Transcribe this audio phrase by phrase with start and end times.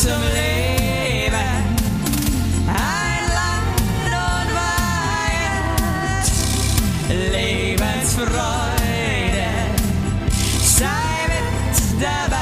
[0.00, 1.50] zum Leben.
[2.66, 4.50] Ein Land und
[5.36, 6.26] Weihend,
[7.32, 9.48] Lebensfreude,
[10.62, 10.86] sei
[11.28, 12.38] mit dabei.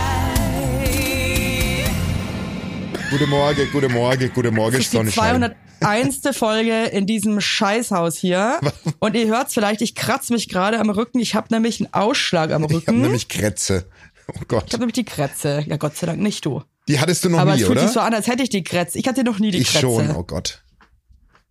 [3.10, 5.52] Guten Morgen, guten Morgen, guten Morgen, Das ist die Sonnenschein.
[5.80, 6.20] 201.
[6.36, 8.60] Folge in diesem Scheißhaus hier.
[9.00, 11.18] Und ihr hört's vielleicht, ich kratze mich gerade am Rücken.
[11.18, 13.00] Ich habe nämlich einen Ausschlag am Ich habe Rücken.
[13.00, 13.88] nämlich Krätze.
[14.28, 14.66] Oh Gott.
[14.68, 15.64] Ich habe nämlich die Krätze.
[15.66, 16.62] Ja, Gott sei Dank nicht du.
[16.88, 17.86] Die hattest du noch Aber nie, es fühlt oder?
[17.86, 18.98] sich so an, als hätte ich die Krätze.
[18.98, 19.80] Ich hatte noch nie die ich Krätze.
[19.82, 20.62] schon, oh Gott.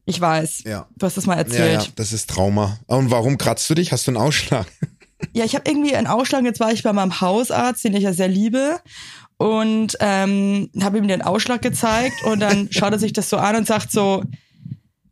[0.05, 0.63] Ich weiß.
[0.65, 0.87] Ja.
[0.97, 1.81] Du hast das mal Ja, erzählt.
[1.83, 2.79] ja, das ist Trauma.
[2.87, 3.91] Und warum kratzt du dich?
[3.91, 4.65] Hast du einen Ausschlag?
[5.33, 6.43] Ja, ich habe irgendwie einen Ausschlag.
[6.43, 8.79] Jetzt war ich bei meinem Hausarzt, den ich ja sehr liebe.
[9.37, 12.23] Und ähm, habe ihm den Ausschlag gezeigt.
[12.23, 14.23] Und dann schaut er sich das so an und sagt so,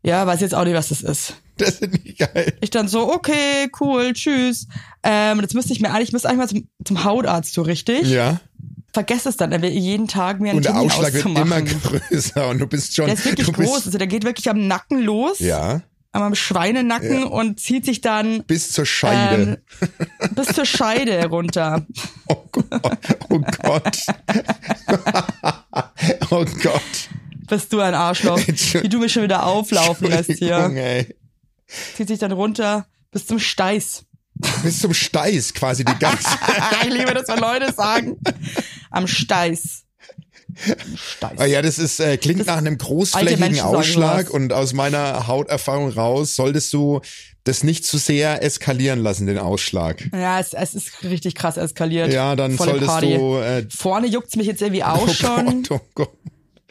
[0.03, 1.33] ja, weiß jetzt auch nicht, was das ist.
[1.57, 2.53] Das ist nicht geil.
[2.61, 4.67] Ich dann so, okay, cool, tschüss.
[5.03, 8.07] Ähm, jetzt müsste ich mir eigentlich, ich müsste eigentlich mal zum, zum Hautarzt, so richtig.
[8.09, 8.39] Ja.
[8.95, 11.61] Vergesst es dann, dann jeden Tag mir einen Und der Termin Ausschlag wird immer
[12.09, 13.07] größer und du bist schon.
[13.07, 13.87] Der ist wirklich groß.
[13.87, 15.81] Also der geht wirklich am Nacken los, Ja.
[16.13, 19.61] am Schweinenacken und zieht sich dann Bis zur Scheide.
[19.81, 19.87] ähm,
[20.33, 21.85] bis zur Scheide runter.
[22.29, 22.97] Oh Gott.
[23.29, 23.97] Oh Gott.
[26.31, 27.09] oh Gott.
[27.49, 30.71] Bist du ein Arschloch, wie du mich schon wieder auflaufen lässt hier.
[30.73, 31.13] ey.
[31.97, 34.05] Zieht sich dann runter bis zum Steiß.
[34.63, 36.27] Bis zum Steiß quasi die ganze.
[36.87, 38.17] ich liebe das, wenn Leute sagen.
[38.95, 39.83] Am Steiß.
[40.67, 41.37] Am Steiß.
[41.37, 45.89] Ah ja, das ist äh, klingt Das- nach einem großflächigen Ausschlag und aus meiner Hauterfahrung
[45.89, 47.01] raus solltest du
[47.43, 50.03] das nicht zu sehr eskalieren lassen, den Ausschlag.
[50.13, 52.11] Ja, es, es ist richtig krass eskaliert.
[52.11, 53.17] Ja, dann Volle solltest Party.
[53.17, 55.63] du äh, Vorne juckt's mich jetzt irgendwie auch oh schon.
[55.63, 56.13] Gott, oh Gott,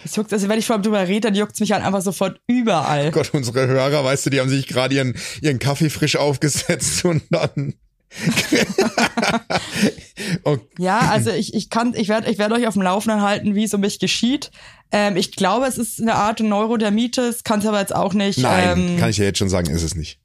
[0.05, 2.41] Es juckt, also wenn ich vor allem drüber rede, dann juckt's mich halt einfach sofort
[2.49, 3.09] überall.
[3.09, 7.05] oh Gott, unsere Hörer, weißt du, die haben sich gerade ihren, ihren Kaffee frisch aufgesetzt
[7.05, 7.75] und dann.
[10.45, 13.55] oh, Ja, also ich, ich kann, ich werde ich werd euch auf dem Laufenden halten,
[13.55, 14.51] wie es um mich geschieht.
[14.93, 18.39] Ähm, ich glaube, es ist eine Art Neurodermitis, kann es aber jetzt auch nicht.
[18.39, 20.19] nein, ähm, kann ich ja jetzt schon sagen, ist es nicht.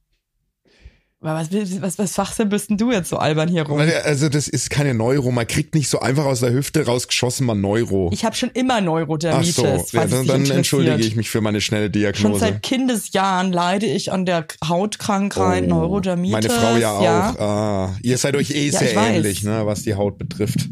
[1.22, 1.50] Was,
[1.82, 3.78] was, was Fachsinn bist denn du jetzt so albern hier rum?
[4.06, 7.56] Also das ist keine Neuro, man kriegt nicht so einfach aus der Hüfte rausgeschossen mal
[7.56, 8.10] Neuro.
[8.14, 9.56] Ich habe schon immer Ach Neurodermitis.
[9.56, 12.40] so, falls ja, dann, dann entschuldige ich mich für meine schnelle Schon Diagnose.
[12.40, 16.32] seit Kindesjahren leide ich an der Hautkrankheit, Oh, Neurodermitis.
[16.32, 17.40] Meine Frau ja auch.
[17.40, 20.70] Ah, ihr seid euch eh Ja, sehr ähnlich, ne, was die Haut betrifft.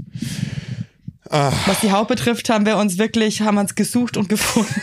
[1.30, 4.74] Was die Haut betrifft, haben wir uns wirklich, haben uns gesucht und gefunden.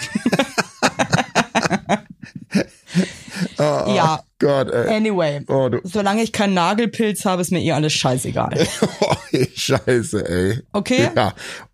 [3.58, 4.96] ja, Gott, ey.
[4.96, 5.40] anyway.
[5.48, 5.70] Oh.
[5.84, 8.66] Solange ich keinen Nagelpilz habe, ist mir eh alles scheißegal.
[9.00, 9.14] Oh,
[9.56, 10.60] Scheiße, ey.
[10.72, 11.10] Okay?
[11.14, 11.32] Ja.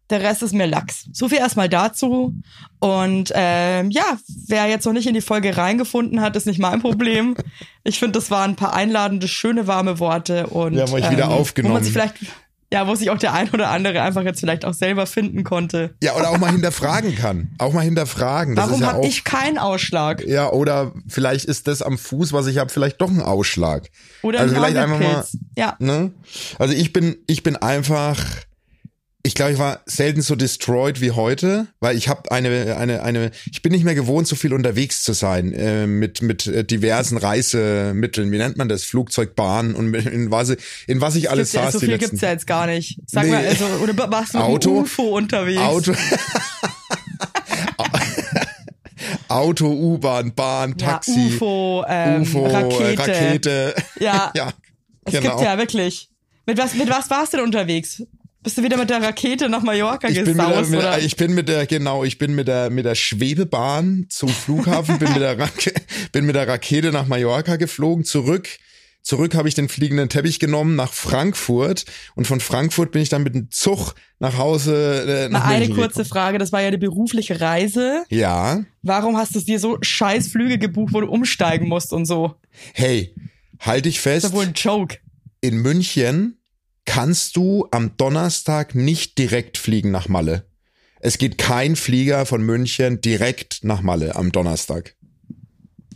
[0.09, 1.07] Der Rest ist mir Lachs.
[1.13, 2.35] So viel erstmal dazu.
[2.81, 6.81] Und ähm, ja, wer jetzt noch nicht in die Folge reingefunden hat, ist nicht mein
[6.81, 7.37] Problem.
[7.85, 10.49] Ich finde, das waren ein paar einladende, schöne, warme Worte.
[10.49, 11.75] Und, Wir haben euch wieder Wo aufgenommen.
[11.75, 12.15] man sich vielleicht,
[12.73, 15.95] ja, wo sich auch der ein oder andere einfach jetzt vielleicht auch selber finden konnte.
[16.03, 17.51] Ja, oder auch mal hinterfragen kann.
[17.59, 18.55] Auch mal hinterfragen.
[18.55, 20.25] Das Warum ja habe ich keinen Ausschlag?
[20.25, 23.91] Ja, oder vielleicht ist das am Fuß, was ich habe, vielleicht doch ein Ausschlag.
[24.23, 25.25] Oder also ein vielleicht einfach mal?
[25.57, 25.77] Ja.
[25.81, 26.13] ne?
[26.59, 28.19] Also ich bin, ich bin einfach,
[29.23, 33.31] ich glaube, ich war selten so destroyed wie heute, weil ich habe eine, eine, eine,
[33.51, 37.19] ich bin nicht mehr gewohnt, so viel unterwegs zu sein äh, mit mit äh, diversen
[37.19, 38.33] Reisemitteln.
[38.33, 38.85] Wie nennt man das?
[38.85, 42.23] Flugzeug, Bahn und in was, in was ich alles ja, saß so viel letzten gibt's
[42.23, 42.99] ja jetzt gar nicht.
[43.07, 43.33] Sag Nee.
[43.33, 44.81] mal, also, oder warst du mit Auto?
[44.81, 45.61] UFO unterwegs?
[45.61, 45.93] Auto.
[49.29, 52.99] Auto, U-Bahn, Bahn, ja, Taxi, UFO, ähm, UFO, Rakete.
[52.99, 53.75] Rakete.
[54.01, 54.53] Ja, ja,
[55.05, 55.37] es genau.
[55.37, 56.09] gibt ja wirklich.
[56.47, 58.03] Mit was, mit was warst du denn unterwegs?
[58.43, 60.71] Bist du wieder mit der Rakete nach Mallorca Ich bin, mit der, gesaust?
[60.71, 60.99] mit, oder?
[60.99, 65.13] ich bin mit der, genau, ich bin mit der, mit der Schwebebahn zum Flughafen, bin
[65.13, 65.75] mit der, Rake,
[66.13, 68.49] bin mit der Rakete nach Mallorca geflogen, zurück.
[69.03, 71.85] Zurück habe ich den fliegenden Teppich genommen nach Frankfurt
[72.17, 75.59] und von Frankfurt bin ich dann mit dem Zug nach Hause äh, nach Mal eine
[75.67, 76.09] München kurze gekommen.
[76.09, 78.05] Frage, das war ja eine berufliche Reise.
[78.11, 82.35] Ja, Warum hast du dir so scheiß Flüge gebucht, wo du umsteigen musst und so?
[82.75, 83.15] hey,
[83.61, 84.25] halt dich Das fest.
[84.27, 84.99] ist ja wohl ein Joke.
[85.41, 86.37] in München
[86.91, 90.45] kannst du am Donnerstag nicht direkt fliegen nach Malle.
[90.99, 94.97] Es geht kein Flieger von München direkt nach Malle am Donnerstag.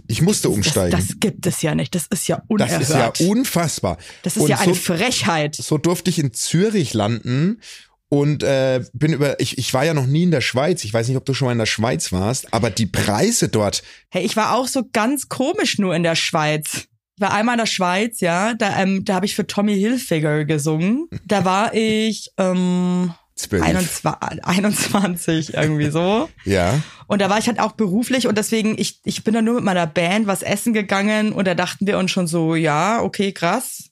[0.06, 0.96] Ich musste umsteigen.
[0.96, 1.96] Das, das gibt es ja nicht.
[1.96, 2.82] Das ist ja Das unerhört.
[2.82, 3.98] ist ja unfassbar.
[4.22, 5.56] Das ist Und ja eine so, Frechheit.
[5.56, 7.60] so durfte ich in Zürich landen
[8.08, 10.84] und äh, bin über ich, ich war ja noch nie in der Schweiz.
[10.84, 13.82] Ich weiß nicht, ob du schon mal in der Schweiz warst, aber die Preise dort,
[14.10, 16.86] Hey, ich war auch so ganz komisch nur in der Schweiz.
[17.16, 20.44] Ich war einmal in der Schweiz, ja, da, ähm, da habe ich für Tommy Hilfiger
[20.44, 21.08] gesungen.
[21.24, 23.62] Da war ich ähm, zwölf.
[23.62, 26.28] 21, 21 irgendwie so.
[26.44, 26.80] Ja.
[27.06, 29.64] Und da war ich halt auch beruflich und deswegen, ich, ich bin dann nur mit
[29.64, 33.90] meiner Band was essen gegangen und da dachten wir uns schon so, ja, okay, krass.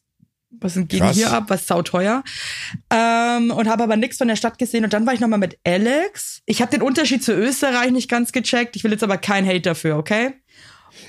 [0.51, 1.17] was geht Krass.
[1.17, 2.25] hier ab, was sauteuer.
[2.91, 4.85] Ähm, und habe aber nichts von der Stadt gesehen.
[4.85, 6.43] Und dann war ich nochmal mit Alex.
[6.47, 8.77] Ich habe den Unterschied zu Österreich nicht ganz gecheckt.
[8.77, 10.35] Ich will jetzt aber kein Hate dafür, okay?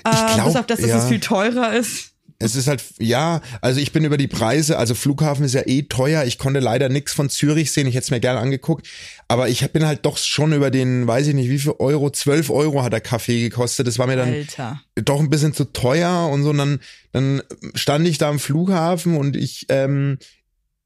[0.06, 0.98] Ich Äh, glaub, bis auf das, dass ja.
[0.98, 2.10] es viel teurer ist.
[2.40, 5.82] Es ist halt, ja, also ich bin über die Preise, also Flughafen ist ja eh
[5.84, 6.24] teuer.
[6.24, 7.86] Ich konnte leider nichts von Zürich sehen.
[7.86, 8.88] Ich hätte es mir gerne angeguckt.
[9.28, 12.50] Aber ich bin halt doch schon über den, weiß ich nicht, wie viel Euro, 12
[12.50, 13.86] Euro hat der Kaffee gekostet.
[13.86, 14.80] Das war mir dann Alter.
[14.96, 16.50] doch ein bisschen zu teuer und so.
[16.50, 16.80] Und dann,
[17.12, 17.42] dann
[17.74, 20.18] stand ich da am Flughafen und ich, ähm,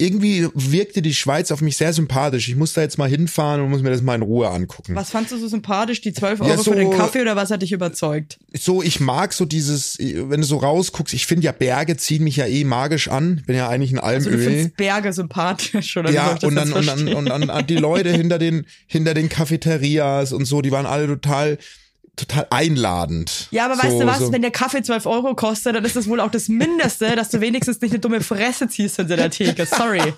[0.00, 2.48] irgendwie wirkte die Schweiz auf mich sehr sympathisch.
[2.48, 4.94] Ich muss da jetzt mal hinfahren und muss mir das mal in Ruhe angucken.
[4.94, 6.00] Was fandst du so sympathisch?
[6.00, 8.38] Die 12 Ja, Euro so- für den Kaffee oder was hat dich überzeugt?
[8.56, 12.36] so, ich mag so dieses, wenn du so rausguckst, ich finde ja Berge ziehen mich
[12.36, 13.42] ja eh magisch an.
[13.46, 17.08] Bin ja eigentlich ein Also du findest Berge sympathisch oder Ja, und dann, und dann,
[17.14, 21.08] und dann, und die Leute hinter den, hinter den Cafeterias und so, die waren alle
[21.08, 21.58] total,
[22.18, 23.48] total einladend.
[23.50, 24.32] Ja, aber weißt so, du was, so.
[24.32, 27.40] wenn der Kaffee 12 Euro kostet, dann ist das wohl auch das Mindeste, dass du
[27.40, 29.66] wenigstens nicht eine dumme Fresse ziehst hinter der Theke.
[29.66, 30.12] Sorry.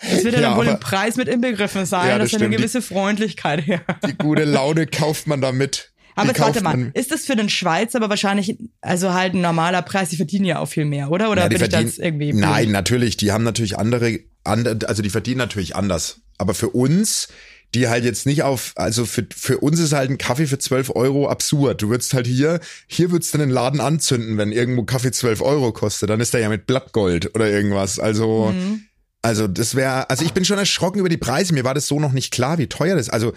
[0.00, 2.46] Das wird ja, Ja, dann wohl im Preis mit inbegriffen sein, Ja, dass das ja
[2.46, 3.80] eine gewisse Freundlichkeit her.
[4.06, 5.90] Die gute Laune kauft man damit.
[6.16, 9.40] Aber jetzt warte mal, man- ist das für den Schweiz aber wahrscheinlich, also halt ein
[9.40, 11.28] normaler Preis, die verdienen ja auch viel mehr, oder?
[11.30, 12.40] Oder Ja, bin ich da verdienen- jetzt irgendwie blind?
[12.46, 16.20] Nein, natürlich, die haben natürlich andere, andere, also die verdienen natürlich anders.
[16.38, 17.28] Aber für uns,
[17.74, 20.90] die halt jetzt nicht auf, also für, für uns ist halt ein Kaffee für 12
[20.94, 21.82] Euro absurd.
[21.82, 25.72] Du würdest halt hier, hier würdest du den Laden anzünden, wenn irgendwo Kaffee 12 Euro
[25.72, 26.10] kostet.
[26.10, 27.98] Dann ist der ja mit Blattgold oder irgendwas.
[27.98, 28.82] Also, Mhm.
[29.22, 31.52] also das wäre, also ich bin schon erschrocken über die Preise.
[31.54, 33.12] Mir war das so noch nicht klar, wie teuer das ist.
[33.12, 33.32] Also,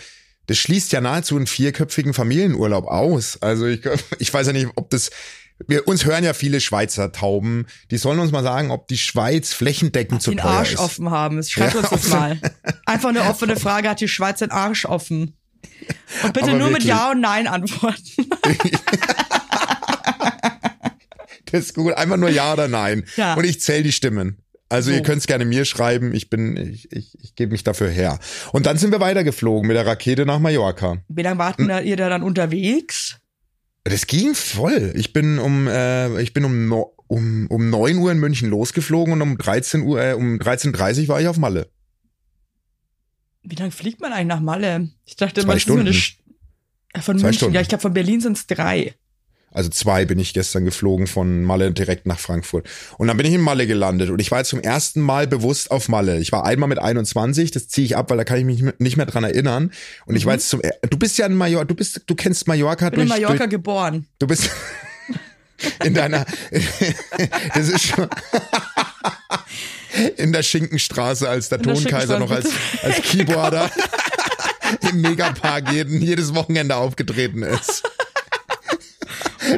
[0.46, 3.38] das schließt ja nahezu einen vierköpfigen Familienurlaub aus.
[3.42, 3.82] Also ich,
[4.20, 5.10] ich weiß ja nicht, ob das,
[5.68, 7.66] wir, uns hören ja viele Schweizer Tauben.
[7.92, 10.80] Die sollen uns mal sagen, ob die Schweiz flächendeckend zu Den teuer Arsch ist.
[10.80, 11.42] offen haben.
[11.48, 12.40] Schreibt Ja, uns das mal.
[12.86, 15.36] Einfach eine offene Frage, hat die Schweiz den Arsch offen?
[16.24, 16.90] Und bitte Aber nur mit wirklich.
[16.90, 18.02] Ja und Nein antworten.
[21.50, 21.94] Das ist gut.
[21.94, 23.06] Einfach nur ja oder nein.
[23.16, 23.36] Ja.
[23.36, 24.38] Und ich zähle die Stimmen.
[24.70, 25.04] Also ihr So.
[25.04, 26.14] könnt es gerne mir schreiben.
[26.14, 28.20] Ich bin, ich, ich, ich gebe mich dafür her.
[28.52, 30.98] Und dann sind wir weitergeflogen mit der Rakete nach Mallorca.
[31.08, 33.18] Wie lange warten da, ihr da dann unterwegs?
[33.90, 34.92] Das ging voll.
[34.96, 39.22] Ich bin um, äh, ich bin um, um, um 9 Uhr in München losgeflogen und
[39.22, 41.70] um 13 Uhr, äh, um 13.30 Uhr war ich auf Malle.
[43.44, 44.90] Wie lange fliegt man eigentlich nach Malle?
[45.06, 46.36] Ich dachte Zwei immer, das ist so eine Stunden.
[46.94, 47.38] Äh, von Zwei München.
[47.38, 47.56] Stunden.
[47.56, 48.96] Ja, ich glaube von Berlin sind es drei.
[49.52, 52.68] Also zwei bin ich gestern geflogen von Malle direkt nach Frankfurt.
[52.98, 55.72] Und dann bin ich in Malle gelandet und ich war jetzt zum ersten Mal bewusst
[55.72, 56.20] auf Malle.
[56.20, 58.98] Ich war einmal mit 21, das ziehe ich ab, weil da kann ich mich nicht
[58.98, 59.72] mehr dran erinnern.
[60.06, 62.88] Und ich war jetzt zum, du bist ja in Mallorca, du bist, du kennst Mallorca
[62.88, 64.06] Ich bin in durch, Mallorca durch, geboren.
[64.20, 64.50] du bist
[65.84, 66.26] in deiner,
[67.56, 68.08] das ist schon,
[70.18, 72.50] in der Schinkenstraße als der In der Tonkaiser noch als,
[72.84, 73.72] als Keyboarder
[74.92, 77.84] im Megapark jeden, jedes Wochenende aufgetreten ist.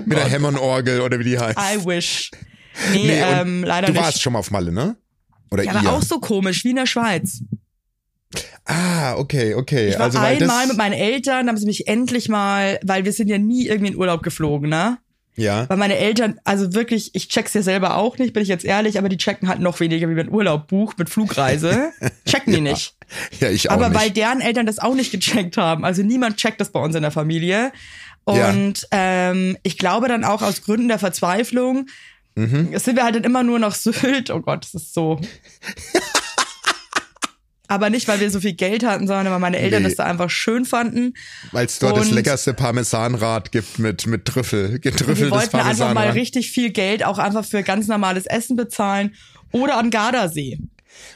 [0.05, 1.57] Mit der Hammond-Orgel oder wie die heißt.
[1.57, 2.31] I wish.
[2.91, 4.01] Nee, Nee, ähm, leider du nicht.
[4.01, 4.95] warst schon mal auf Malle, ne?
[5.51, 7.41] Oder ja, aber auch so komisch, wie in der Schweiz.
[8.65, 9.89] ah, okay, okay.
[9.89, 13.27] Ich war also, einmal mit meinen Eltern, haben sie mich endlich mal, weil wir sind
[13.27, 14.97] ja nie irgendwie in Urlaub geflogen, ne?
[15.35, 18.65] ja, Weil meine Eltern, also wirklich, ich check's ja selber auch nicht, bin ich jetzt
[18.65, 21.91] ehrlich, aber die checken halt noch weniger, wie man Urlaub bucht mit Flugreise.
[22.25, 22.95] Checken die nicht.
[23.39, 23.99] ja, ich auch Aber nicht.
[23.99, 25.85] weil deren Eltern das auch nicht gecheckt haben.
[25.85, 27.71] Also niemand checkt das bei uns in der Familie.
[28.27, 28.49] Ja.
[28.51, 31.87] Und ähm, ich glaube dann auch aus Gründen der Verzweiflung
[32.35, 32.77] Mhm.
[32.77, 34.29] sind wir halt dann immer nur noch Sylt.
[34.29, 35.19] Oh Gott, das ist so.
[37.67, 39.89] Aber nicht, weil wir so viel Geld hatten, sondern weil meine Eltern Nee.
[39.89, 41.13] das da einfach schön fanden.
[41.51, 44.71] Weil es dort das und- leckerste Parmesanrad gibt mit, mit Trüffel.
[44.71, 49.13] Wir Getrüffeltes wollten einfach mal richtig viel Geld auch einfach für ganz normales Essen bezahlen
[49.51, 50.57] oder an Gardasee.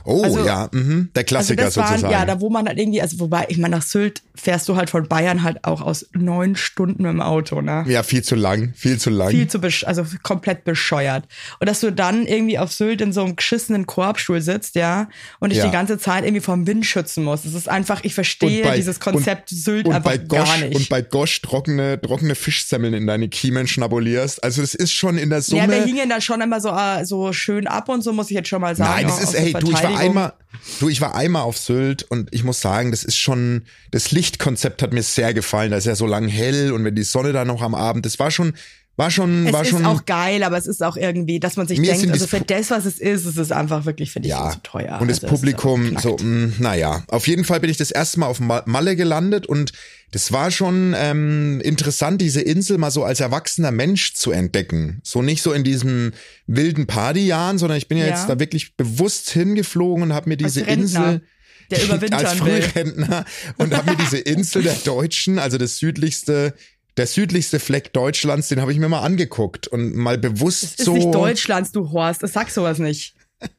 [0.06, 1.10] Oh, also- ja, mhm.
[1.16, 2.14] der Also Klassiker das waren, sozusagen.
[2.14, 4.90] ja, da wo man halt irgendwie, also wobei, ich meine, nach Sylt fährst du halt
[4.90, 7.86] von Bayern halt auch aus neun Stunden mit dem Auto, ne?
[7.88, 9.30] ja, viel zu lang, viel zu lang.
[9.30, 11.26] Viel zu also komplett bescheuert.
[11.60, 15.08] Und dass du dann irgendwie auf Sylt in so einem geschissenen Korbstuhl sitzt, ja,
[15.40, 15.66] und dich Ja.
[15.66, 17.46] die ganze Zeit irgendwie vom Wind schützen musst.
[17.46, 20.76] Das ist einfach, ich verstehe dieses Konzept Sylt und einfach bei Gosch, gar nicht.
[20.76, 24.44] Und bei Gosch trockene, trockene Fischsemmeln in deine Kiemen schnabulierst.
[24.44, 25.62] Also das ist schon in der Summe.
[25.64, 28.36] ja, wir hingen da schon immer so, äh, so schön ab und so, muss ich
[28.36, 28.92] jetzt schon mal sagen.
[28.96, 30.34] Nein, das ist, ey, du, ich war einmal,
[30.80, 34.82] du, ich war einmal auf Sylt und ich muss sagen, das ist schon, das Lichtkonzept
[34.82, 35.72] hat mir sehr gefallen.
[35.72, 38.20] Da ist ja so lang hell und wenn die Sonne da noch am Abend, das
[38.20, 38.54] war schon,
[38.96, 39.86] war schon, Es war ist schon.
[39.86, 42.86] auch geil, aber es ist auch irgendwie, dass man sich denkt, also für das, was
[42.86, 45.00] es ist, ist es einfach wirklich, finde ich, ja, zu teuer.
[45.02, 47.04] und das Also es ist Publikum, so, mh, naja.
[47.08, 49.72] Auf jeden Fall bin ich das erste Mal auf Ma- Malle gelandet und
[50.12, 55.00] das war schon ähm, interessant, diese Insel mal so als erwachsener Mensch zu entdecken.
[55.04, 56.14] So nicht so in diesen
[56.46, 58.12] wilden Partyjahren, sondern ich bin ja, Ja.
[58.12, 61.24] jetzt da wirklich bewusst hingeflogen und habe mir diese Insel
[61.72, 62.62] der überwintern als will.
[62.62, 63.26] Frührentner
[63.58, 66.54] und habe mir diese Insel der Deutschen, also das südlichste,
[66.98, 70.86] der südlichste Fleck Deutschlands, den habe ich mir mal angeguckt und mal bewusst Das ist
[70.86, 70.94] so.
[70.94, 72.22] nicht Deutschlands, du Horst.
[72.24, 73.16] Das sagst sowas nicht.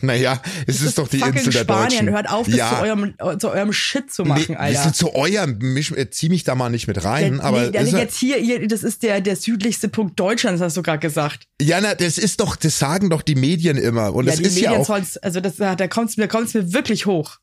[0.00, 2.10] Naja, es ist, doch die Insel der Spanien, Deutschen.
[2.10, 2.70] hört auf, das ja.
[2.70, 4.86] zu eurem, zu eurem Shit zu machen, nee, Alter.
[4.86, 7.76] ist zu eurem, äh, zieh mich da mal nicht mit rein, Der- aber nee, ist
[7.78, 11.00] also ja- jetzt hier, hier, das ist der, der südlichste Punkt Deutschlands, hast du gerade
[11.00, 11.48] gesagt.
[11.60, 14.14] Ja, na, das ist doch, das sagen doch die Medien immer.
[14.14, 14.86] Und Ja, das die ist ja Medien auch.
[14.86, 17.38] soll's, also das, da kommt's mir, da kommt's mir wirklich hoch.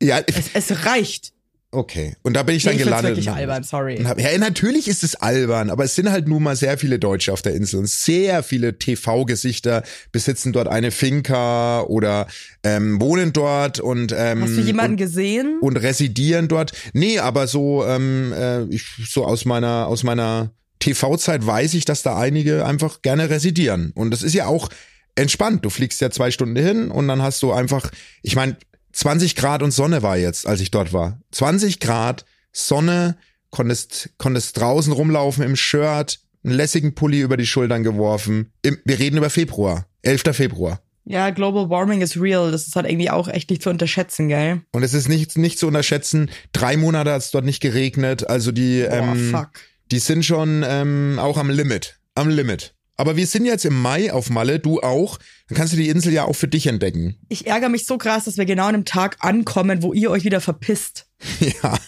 [0.00, 1.33] Ja, Es, es reicht.
[1.74, 2.14] Okay.
[2.22, 3.10] Und da bin ich Nee, dann ich gelandet.
[3.12, 3.98] wirklich albern, sorry.
[4.04, 7.32] hab- Ja, natürlich ist es albern, aber es sind halt nun mal sehr viele Deutsche
[7.32, 12.26] auf der Insel und sehr viele TV-Gesichter besitzen dort eine Finca oder
[12.62, 15.58] ähm, wohnen dort und ähm, Hast du jemanden und, gesehen?
[15.60, 16.72] und residieren dort.
[16.92, 20.50] Nee, aber so ähm, äh, ich so aus meiner aus meiner
[20.80, 24.68] TV-Zeit weiß ich, dass da einige einfach gerne residieren und das ist ja auch
[25.14, 25.64] entspannt.
[25.64, 27.90] Du fliegst ja zwei Stunden hin und dann hast du einfach,
[28.22, 28.56] ich meine,
[28.94, 31.20] 20 Grad und Sonne war jetzt, als ich dort war.
[31.32, 33.16] 20 Grad, Sonne,
[33.50, 38.52] konntest, konntest draußen rumlaufen im Shirt, einen lässigen Pulli über die Schultern geworfen.
[38.62, 40.22] Im, wir reden über Februar, 11.
[40.32, 40.80] Februar.
[41.06, 42.50] Ja, Global Warming is real.
[42.50, 44.62] Das ist halt irgendwie auch echt nicht zu unterschätzen, gell?
[44.72, 48.52] Und es ist nicht, nicht zu unterschätzen, drei Monate hat es dort nicht geregnet, also
[48.52, 49.50] die, Boah, ähm, fuck.
[49.90, 52.74] die sind schon ähm, auch am Limit, am Limit.
[52.96, 55.18] Aber wir sind jetzt im Mai auf Malle, du auch.
[55.48, 57.16] Dann kannst du die Insel ja auch für dich entdecken.
[57.28, 60.24] Ich ärgere mich so krass, dass wir genau an einem Tag ankommen, wo ihr euch
[60.24, 61.06] wieder verpisst.
[61.40, 61.78] Ja,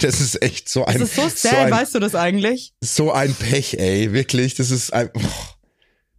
[0.00, 2.74] das ist echt so ein, Das ist so sad, ein, weißt du das eigentlich?
[2.80, 4.54] so ein Pech, ey, wirklich.
[4.54, 5.20] Das ist ein, boah,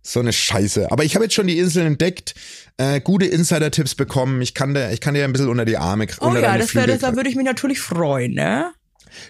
[0.02, 0.92] so eine Scheiße.
[0.92, 2.36] Aber ich habe jetzt schon die Inseln entdeckt,
[2.78, 4.42] äh, gute Insider-Tipps bekommen.
[4.42, 6.60] Ich kann dir, ich kann dir ein bisschen unter die Arme, Oh unter ja, deine
[6.60, 8.74] das Flügel das, da würde ich mich natürlich freuen, ne?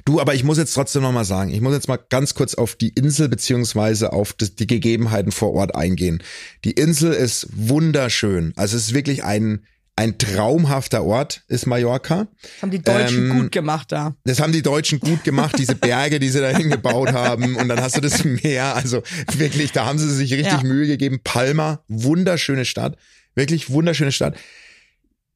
[0.06, 2.56] Du, aber ich muss jetzt trotzdem noch mal sagen, ich muss jetzt mal ganz kurz
[2.56, 6.22] auf die Insel beziehungsweise auf die Gegebenheiten vor Ort eingehen.
[6.64, 8.54] Die Insel ist wunderschön.
[8.56, 9.66] Also es ist wirklich ein,
[9.96, 12.28] ein traumhafter Ort, ist Mallorca.
[12.42, 14.16] Das haben die Deutschen Ähm, gut gemacht da.
[14.26, 17.56] Das haben die Deutschen gut gemacht, diese Berge, die sie da hingebaut haben.
[17.56, 18.76] Und dann hast du das Meer.
[18.76, 19.04] Also
[19.38, 20.64] wirklich, da haben sie sich richtig Ja.
[20.64, 21.22] Mühe gegeben.
[21.24, 22.98] Palma, wunderschöne Stadt.
[23.36, 24.38] Wirklich wunderschöne Stadt.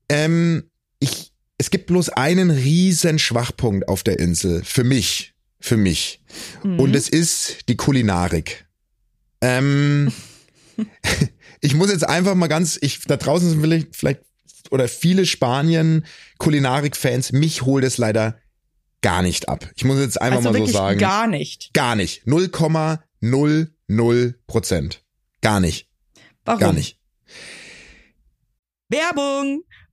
[0.09, 0.63] Ähm,
[0.99, 1.28] ich,
[1.59, 4.63] es gibt bloß einen riesen Schwachpunkt auf der Insel.
[4.63, 5.35] Für mich.
[5.59, 6.23] Für mich.
[6.63, 6.79] Mhm.
[6.79, 8.65] Und es ist die Kulinarik.
[9.41, 10.11] Ähm,
[11.61, 14.21] ich muss jetzt einfach mal ganz, ich, da draußen sind vielleicht, vielleicht
[14.71, 16.05] oder viele Spanien
[16.37, 18.39] Kulinarik-Fans, mich holt es leider
[19.01, 19.69] gar nicht ab.
[19.75, 20.99] Ich muss jetzt einfach also mal so sagen.
[20.99, 21.73] gar nicht.
[21.73, 22.25] Gar nicht.
[22.25, 25.03] 0,00 Prozent.
[25.41, 25.89] Gar nicht.
[26.45, 26.59] Warum?
[26.59, 26.97] Gar nicht.
[28.87, 29.63] Werbung!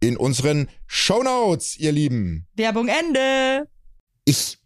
[0.00, 2.46] in unseren Shownotes, ihr Lieben.
[2.54, 3.68] Werbung Ende.
[4.24, 4.58] Ich,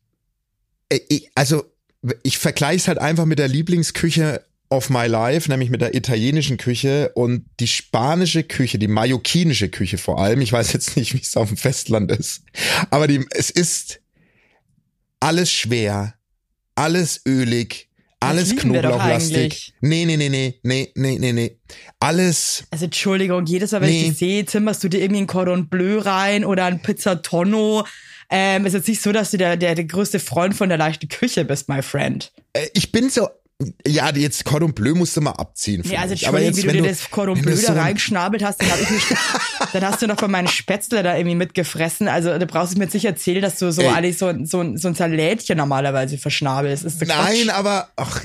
[0.89, 1.65] äh, ich also
[2.23, 6.57] ich vergleiche es halt einfach mit der Lieblingsküche of my life, nämlich mit der italienischen
[6.57, 10.41] Küche und die spanische Küche, die mallorquinische Küche vor allem.
[10.41, 12.43] Ich weiß jetzt nicht, wie es auf dem Festland ist,
[12.91, 14.01] aber die, es ist
[15.21, 16.15] alles schwer,
[16.75, 17.89] alles ölig,
[18.29, 19.75] alles Knoblauchlastig.
[19.81, 21.57] Nee, nee, nee, nee, nee, nee, nee, nee.
[22.01, 24.09] Alles Also Entschuldigung, jedes Mal, wenn ich Nee.
[24.11, 27.87] dich sehe, zimmerst du dir irgendwie ein Cordon Bleu rein oder ein Pizzatonno.
[28.31, 31.09] Ähm, ist jetzt nicht so, dass du der, der, der größte Freund von der leichten
[31.09, 32.33] Küche bist, my friend.
[32.53, 33.29] Äh, ich bin so,
[33.87, 35.83] ja, jetzt Cordon Bleu musst du mal abziehen.
[35.85, 36.47] Ja, also finde ich.
[36.49, 39.03] Entschuldigung, wie du dir das Cordon Bleu du da reingeschnabelt hast, dann, hab ich mich,
[39.73, 42.09] dann hast du noch von meinen Spätzle da irgendwie mitgefressen.
[42.09, 43.89] Also du brauchst mir jetzt nicht erzählen, dass du so Ey.
[43.89, 46.85] eigentlich so, so, ein- so ein Salätchen normalerweise verschnabelst.
[46.85, 47.49] Ist Nein, Quatsch.
[47.55, 48.25] aber ach,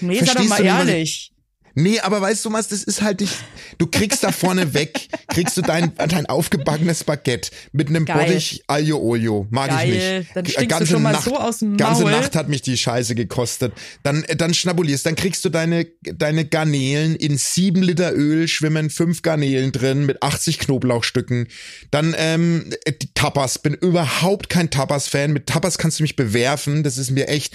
[0.00, 1.32] nee, sei doch mal du ehrlich.
[1.74, 3.34] Nee, aber weißt du was, das ist halt nicht,
[3.78, 8.26] du kriegst da vorne weg, kriegst du dein, dein aufgebackenes Baguette mit einem Geil.
[8.26, 9.88] Bottich Aglio Olio, mag Geil.
[9.88, 10.36] ich nicht.
[10.36, 12.12] Dann stinkst du schon mal so aus dem Ganze Maul.
[12.12, 13.72] Nacht hat mich die Scheiße gekostet.
[14.02, 18.90] Dann, äh, dann schnabulierst, dann kriegst du deine, deine Garnelen in sieben Liter Öl schwimmen
[18.90, 21.48] fünf Garnelen drin mit 80 Knoblauchstücken.
[21.90, 25.32] Dann, ähm, äh, Tapas, bin überhaupt kein Tapas-Fan.
[25.32, 27.54] Mit Tapas kannst du mich bewerfen, das ist mir echt,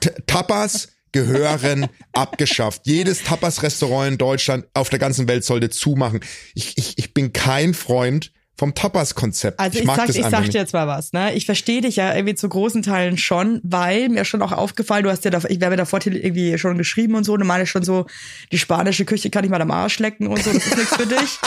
[0.00, 2.82] T Tapas gehören abgeschafft.
[2.84, 6.20] Jedes Tapas-Restaurant in Deutschland auf der ganzen Welt sollte zumachen.
[6.54, 9.58] Ich, ich, ich bin kein Freund vom Tapas-Konzept.
[9.58, 11.32] Also ich, mag sag, das ich sag dir jetzt mal was, ne?
[11.32, 15.10] Ich verstehe dich ja irgendwie zu großen Teilen schon, weil mir schon auch aufgefallen, du
[15.10, 17.84] hast ja da, ich werde mir davor irgendwie schon geschrieben und so, du meinst schon
[17.84, 18.04] so,
[18.52, 21.06] die spanische Küche kann ich mal am Arsch lecken und so, das ist nichts für
[21.06, 21.38] dich.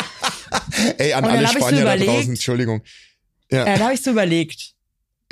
[0.97, 2.81] Ey, an alle ich Spanier da draußen, Entschuldigung.
[3.51, 4.72] Ja, Äh, da habe ich so überlegt.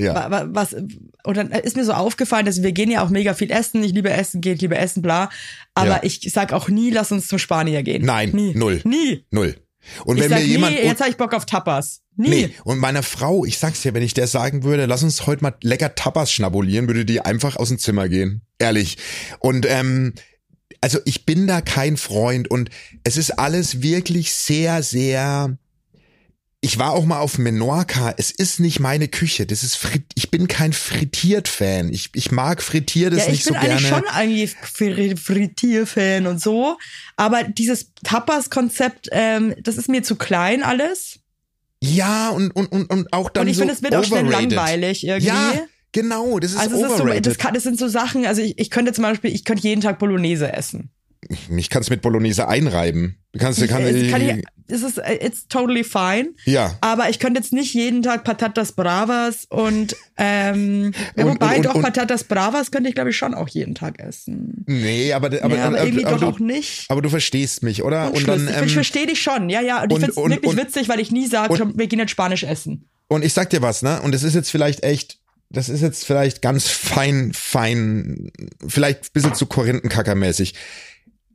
[0.01, 0.13] Ja.
[0.15, 3.33] Wa- wa- Was, und dann ist mir so aufgefallen, dass wir gehen ja auch mega
[3.33, 3.83] viel essen.
[3.83, 5.29] Ich liebe Essen, geht, liebe Essen, bla.
[5.75, 5.99] Aber Ja.
[6.03, 8.05] ich sag auch nie, lass uns zum Spanier gehen.
[8.05, 8.53] Nein, nie.
[8.55, 8.81] null.
[8.83, 9.25] Nie.
[9.31, 9.55] Null.
[10.05, 10.75] Und Ich wenn mir nie, jemand.
[10.77, 12.01] jetzt habe ich Bock auf Tapas.
[12.15, 12.29] Nie.
[12.29, 15.41] Nee, und meiner Frau, ich sag's dir, wenn ich der sagen würde, lass uns heute
[15.43, 18.41] mal lecker Tapas schnabulieren, würde die einfach aus dem Zimmer gehen.
[18.59, 18.97] Ehrlich.
[19.39, 20.13] Und ähm,
[20.81, 22.69] also ich bin da kein Freund und
[23.03, 25.57] es ist alles wirklich sehr, sehr.
[26.63, 28.13] Ich war auch mal auf Menorca.
[28.17, 29.47] Es ist nicht meine Küche.
[29.47, 31.91] Das ist frit ich bin kein Frittiert-Fan.
[31.91, 33.73] Ich, ich mag Frittiertes Ja, ich nicht bin so gerne.
[33.73, 36.77] eigentlich schon eigentlich Fri- Frittierfan und so.
[37.15, 41.19] Aber dieses Tapas-Konzept, ähm, das ist mir zu klein alles.
[41.83, 44.25] Ja, und, und, und, und auch dann Und ich so finde, es wird auch schnell
[44.27, 44.51] overrated.
[44.51, 45.27] langweilig irgendwie.
[45.29, 45.53] Ja,
[45.91, 47.25] genau, das ist also es ist so, overrated.
[47.25, 49.81] das, kann, das sind so Sachen, also ich, ich könnte zum Beispiel, ich könnte jeden
[49.81, 50.91] Tag Bolognese essen.
[51.49, 53.17] Mich kannst mit Bolognese einreiben.
[53.37, 56.29] Kannst, kann, Es kann ich, es ist, it's totally fine.
[56.45, 56.75] ja.
[56.81, 61.75] Aber ich könnte jetzt nicht jeden Tag Patatas Bravas und, ähm, Und- wobei und- doch
[61.75, 64.65] und- Patatas Bravas könnte ich glaube ich schon auch jeden Tag essen.
[64.67, 66.85] Nee, aber, aber, ja, aber, irgendwie aber, doch du, auch nicht.
[66.89, 68.13] aber du verstehst mich, oder?
[68.13, 69.83] Und, dann, ich ähm, verstehe dich schon, ja, ja.
[69.83, 72.89] Und, ich finde es wirklich witzig, weil ich nie sage, wir gehen jetzt Spanisch essen.
[73.07, 74.01] und ich sag dir was, ne?
[74.01, 78.31] Und das ist jetzt vielleicht echt, das ist jetzt vielleicht ganz fein, fein,
[78.67, 80.53] vielleicht ein bisschen zu Korinthenkackermäßig.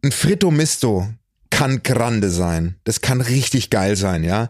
[0.06, 1.08] Ein Fritto Misto
[1.50, 2.76] kann grande sein.
[2.84, 4.49] Das kann richtig geil sein, ja.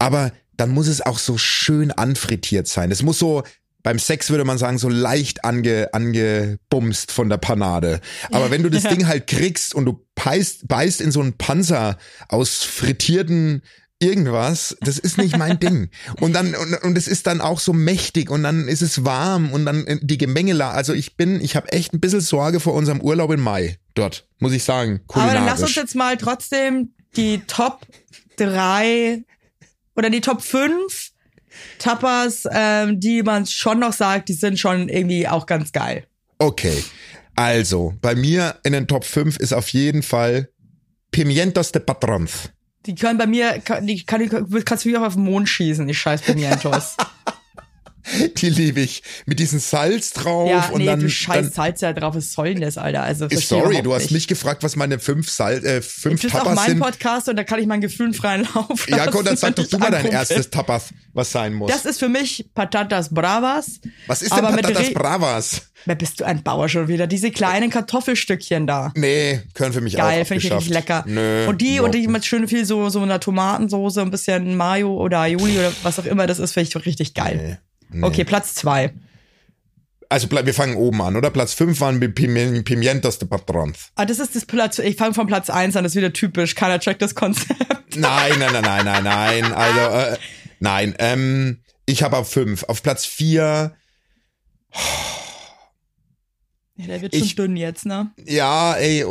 [0.00, 2.90] Aber dann muss es auch so schön anfrittiert sein.
[2.90, 3.44] Das muss so,
[3.84, 8.00] beim Sex würde man sagen, so leicht ange, angebumst von der Panade.
[8.32, 11.98] Aber wenn du das Ding halt kriegst und du beißt, beißt in so einen Panzer
[12.26, 13.62] aus frittierten
[13.98, 15.90] irgendwas, das ist nicht mein Ding.
[16.20, 19.52] Und dann, und, und es ist dann auch so mächtig und dann ist es warm
[19.52, 20.70] und dann äh, die Gemengela.
[20.72, 24.28] Also ich bin, ich habe echt ein bisschen Sorge vor unserem Urlaub im Mai dort,
[24.38, 25.00] muss ich sagen.
[25.08, 27.86] Aber dann lass uns jetzt mal trotzdem die Top
[28.36, 29.24] 3
[29.94, 31.12] oder die Top 5
[31.78, 36.06] Tapas, ähm, die man schon noch sagt, die sind schon irgendwie auch ganz geil.
[36.38, 36.84] Okay.
[37.34, 40.50] Also, bei mir in den Top 5 ist auf jeden Fall
[41.10, 42.50] Pimientos de Patrons.
[42.86, 45.86] Die können bei mir, die kann, die kannst du mich auch auf den Mond schießen,
[45.86, 46.96] die scheiß Pimientos.
[48.36, 49.02] Die liebe ich.
[49.26, 51.00] Mit diesem Salz drauf ja, und nee, dann.
[51.00, 53.02] du scheiß dann Salz da drauf, was soll denn das, Alter?
[53.02, 54.12] Also, sorry, du hast nicht.
[54.12, 56.80] mich gefragt, was meine fünf Salz, äh, fünf Das ist auch Tapas mein sind.
[56.80, 59.78] Podcast und da kann ich meinen Gefühlen freien Lauf Ja, komm, dann sag doch du
[59.78, 61.70] mal dein erstes Tapas, was sein muss.
[61.70, 63.80] Das ist für mich Patatas Bravas.
[64.06, 65.62] was ist denn Patatas Bravas?
[65.84, 67.06] Wer bist du ein Bauer schon wieder?
[67.06, 68.92] Diese kleinen Kartoffelstückchen da.
[68.96, 71.04] Nee, können für mich Geil, auch finde ich richtig lecker.
[71.06, 74.96] Nö, und die, und die mit schön viel so, so einer Tomatensoße, ein bisschen Mayo
[74.96, 77.36] oder Aioli oder was auch immer das ist, finde ich richtig geil.
[77.36, 77.56] Nee.
[78.02, 78.92] Okay, Platz zwei.
[80.08, 81.30] Also wir fangen oben an, oder?
[81.30, 83.90] Platz 5 waren mit Pimi- Pimientos de Patrons.
[83.96, 86.54] Ah, das ist das Platz, ich fange von Platz eins an, das ist wieder typisch.
[86.54, 87.60] Keiner checkt das Konzept.
[87.96, 89.52] Nein, nein, nein, nein, nein, nein.
[89.52, 90.18] Also, äh,
[90.60, 90.94] nein.
[90.98, 92.64] Ähm, ich habe auf 5.
[92.64, 93.74] Auf Platz 4,
[96.76, 98.10] Ja, der wird schon Ich- dünn jetzt, ne?
[98.26, 99.04] ja, ey,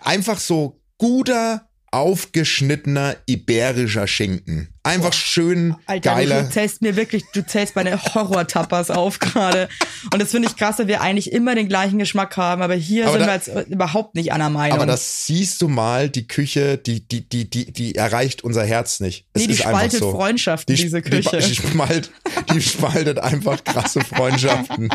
[0.00, 4.68] einfach so guter, aufgeschnittener iberischer Schinken.
[4.82, 6.42] Einfach schön Alter, geiler.
[6.42, 9.68] du zählst mir wirklich, du zählst meine Horror-Tapas auf gerade.
[10.12, 13.04] Und das finde ich krass, dass wir eigentlich immer den gleichen Geschmack haben, aber hier
[13.06, 14.78] Aber sind da- wir jetzt überhaupt nicht einer Meinung.
[14.78, 18.98] Aber das siehst du mal, die Küche, die, die, die, die, die erreicht unser Herz
[19.00, 19.26] nicht.
[19.34, 20.10] Es nee, die spaltet so.
[20.12, 21.36] Freundschaften, Die, diese die, Küche.
[21.38, 22.10] die, spalt,
[22.52, 24.88] die spaltet einfach krasse Freundschaften.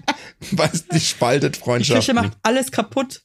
[0.52, 2.14] Weißt, die spaltet die Küche Freundschaften.
[2.14, 3.22] macht alles kaputt.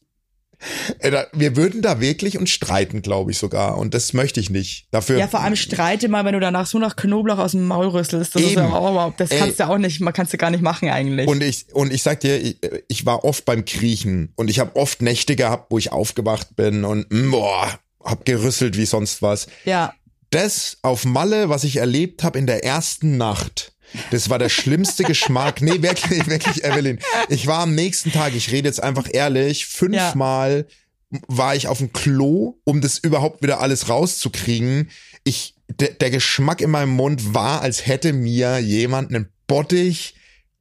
[1.02, 3.78] Da, wir würden da wirklich uns streiten, glaube ich sogar.
[3.78, 4.88] Und das möchte ich nicht.
[4.92, 5.20] Dafür.
[5.20, 8.36] Ja, vor allem streite mal, wenn du danach so nach Knoblauch aus dem Maul rüstelst.
[8.36, 11.28] Das ja auch das kannst du auch nicht, man kannst du gar nicht machen eigentlich.
[11.28, 14.76] und ich und ich sag dir, ich, ich war oft beim Kriechen und ich habe
[14.76, 19.48] oft Nächte gehabt, wo ich aufgewacht bin und mm, boah, hab gerüsselt wie sonst was.
[19.66, 19.94] ja,
[20.30, 23.74] das auf Malle, was ich erlebt habe in der ersten Nacht,
[24.12, 25.62] das war der schlimmste Geschmack.
[25.62, 27.00] Nee, wirklich, wirklich, Evelyn.
[27.30, 30.68] Ich war am nächsten Tag, ich rede jetzt einfach ehrlich, fünfmal
[31.28, 34.90] war ich auf dem Klo, um das überhaupt wieder alles rauszukriegen.
[35.24, 40.16] Ich, der, der Geschmack in meinem Mund war, als hätte mir jemand einen Bottich,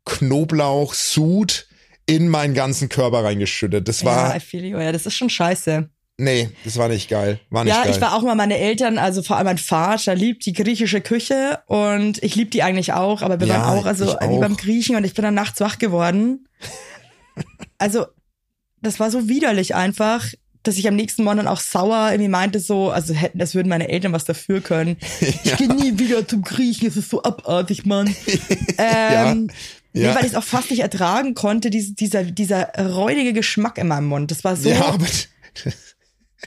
[0.04, 1.66] Knoblauch, Sud
[2.06, 3.88] in meinen ganzen Körper reingeschüttet.
[3.88, 4.78] Das war, ja, I feel you.
[4.78, 5.90] Ja, das ist schon scheiße.
[6.18, 7.40] Nee, das war nicht geil.
[7.50, 7.92] War nicht Ja, geil.
[7.94, 11.60] ich war auch mal meine Eltern, also vor allem mein Vater liebt die griechische Küche
[11.66, 14.96] und ich lieb die eigentlich auch, aber wir Ja, waren auch, also wie beim Griechen
[14.96, 16.48] und ich bin dann nachts wach geworden.
[17.78, 18.06] Also,
[18.80, 20.24] das war so widerlich einfach,
[20.62, 23.68] dass ich am nächsten Morgen dann auch sauer irgendwie meinte so, also hätten, das würden
[23.68, 24.96] meine Eltern was dafür können.
[25.20, 28.06] Ich gehe nie wieder zum Griechen, es ist so abartig, Mann.
[28.78, 29.48] ähm,
[29.92, 30.08] Ja.
[30.10, 33.88] Nee, weil ich es auch fast nicht ertragen konnte, diese, dieser, dieser räudige Geschmack in
[33.88, 34.30] meinem Mund.
[34.30, 34.68] Das war so.
[34.70, 35.06] Ja, aber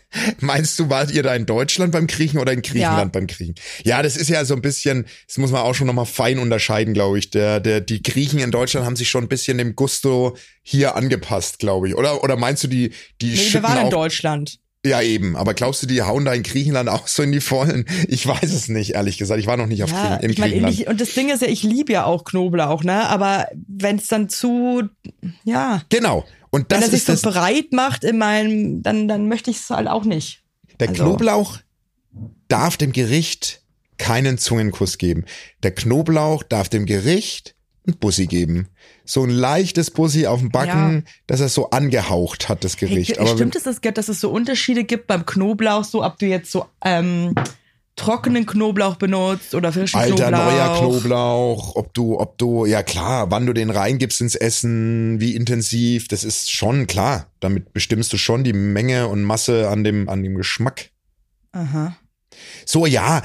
[0.40, 3.20] meinst du, wart ihr da in Deutschland beim Kriechen oder in Griechenland Ja.
[3.20, 3.56] beim Kriechen?
[3.84, 6.94] Ja, das ist ja so ein bisschen, das muss man auch schon nochmal fein unterscheiden,
[6.94, 7.30] glaube ich.
[7.32, 11.60] Der, der, die Griechen in Deutschland haben sich schon ein bisschen dem Gusto hier angepasst,
[11.60, 11.96] glaube ich.
[11.96, 14.60] Oder, oder meinst du, die, die nee, wir waren in auch, Deutschland.
[14.86, 15.36] Ja, eben.
[15.36, 17.86] Aber glaubst du, die hauen da in Griechenland auch so in die Vollen?
[18.08, 19.38] Ich weiß es nicht, ehrlich gesagt.
[19.42, 20.74] Ich war noch nicht auf Ja, Griechen, in Griechenland.
[20.74, 23.10] ich, und das Ding ist ja, ich liebe ja auch Knoblauch, ne?
[23.10, 24.84] Aber wenn es dann zu,
[25.44, 26.26] ja, genau.
[26.52, 29.58] Und wenn das er sich ist so breit macht in meinem, dann, dann möchte ich
[29.58, 30.44] es halt auch nicht.
[30.80, 31.58] Der Also- Knoblauch
[32.48, 33.62] darf dem Gericht
[33.98, 35.26] keinen Zungenkuss geben.
[35.64, 37.56] Der Knoblauch darf dem Gericht
[37.88, 38.68] ein Bussi geben.
[39.06, 43.12] So ein leichtes Bussi auf dem Backen, dass er so angehaucht hat, das Gericht.
[43.12, 46.18] Hey, Aber wenn, stimmt es, dass, dass es so Unterschiede gibt beim Knoblauch, so ob
[46.20, 47.36] du jetzt so ähm,
[48.00, 50.46] trockenen Knoblauch benutzt oder frischen alter, Knoblauch?
[50.46, 55.36] neuer Knoblauch, ob du, ob du, ja klar, wann du den reingibst ins Essen, wie
[55.36, 57.28] intensiv, das ist schon klar.
[57.40, 60.90] Damit bestimmst du schon die Menge und Masse an dem, an dem Geschmack.
[61.52, 61.96] Aha.
[62.66, 63.22] So, ja,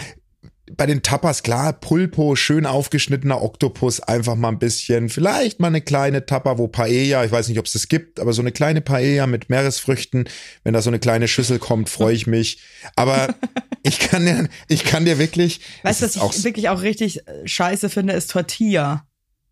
[0.73, 5.83] bei den Tapas, klar, Pulpo, schön aufgeschnittener Oktopus, einfach mal ein bisschen, vielleicht mal eine
[5.83, 8.81] kleine Tapa, wo Paella, ich weiß nicht, ob es das gibt, aber so eine kleine
[8.81, 10.29] Paella mit Meeresfrüchten,
[10.63, 12.63] wenn da so eine kleine Schüssel kommt, freue ich mich.
[12.97, 13.35] Aber
[13.83, 17.27] ich kann dir, ich kann dir wirklich, Weißt du, was auch, ich wirklich auch richtig
[17.29, 19.07] äh, scheiße finde, ist Tortilla.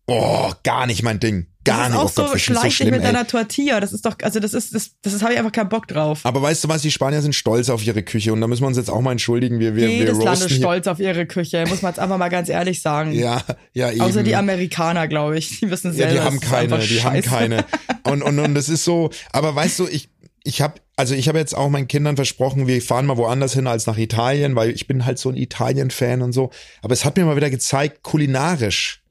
[0.07, 1.52] oh, gar nicht mein Ding.
[1.63, 3.05] Gar das nicht, ist oh auch Gott, so so schleich dich schlimm, mit ey.
[3.07, 3.79] deiner Tortilla.
[3.79, 6.21] Das ist doch, also das ist, das, das, habe ich einfach keinen Bock drauf.
[6.23, 8.67] Aber weißt du was, die Spanier sind stolz auf ihre Küche und da müssen wir
[8.67, 10.63] uns jetzt auch mal entschuldigen, wir, wir, wir Jedes Land roasten ist hier.
[10.63, 13.13] stolz auf ihre Küche, muss man jetzt einfach mal ganz ehrlich sagen.
[13.13, 13.41] Ja,
[13.73, 14.01] ja, eben.
[14.01, 15.59] Außer die Amerikaner, glaube ich.
[15.59, 16.11] Die wissen Ja, selber.
[16.11, 17.29] die es haben keine, die haben scheiße.
[17.29, 17.65] keine.
[18.05, 20.09] Und, und, und das ist so, aber weißt du, ich,
[20.43, 23.65] ich habe, also ich habe jetzt auch meinen Kindern versprochen, wir fahren mal woanders hin
[23.65, 26.49] als nach Italien, weil ich bin halt so ein Italien-Fan und so.
[26.81, 29.02] Aber es hat mir mal wieder gezeigt, kulinarisch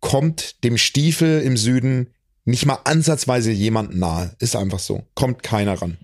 [0.00, 2.08] kommt dem Stiefel im Süden
[2.44, 4.34] nicht mal ansatzweise jemand nahe.
[4.38, 5.02] Ist einfach so.
[5.14, 5.98] Kommt keiner ran.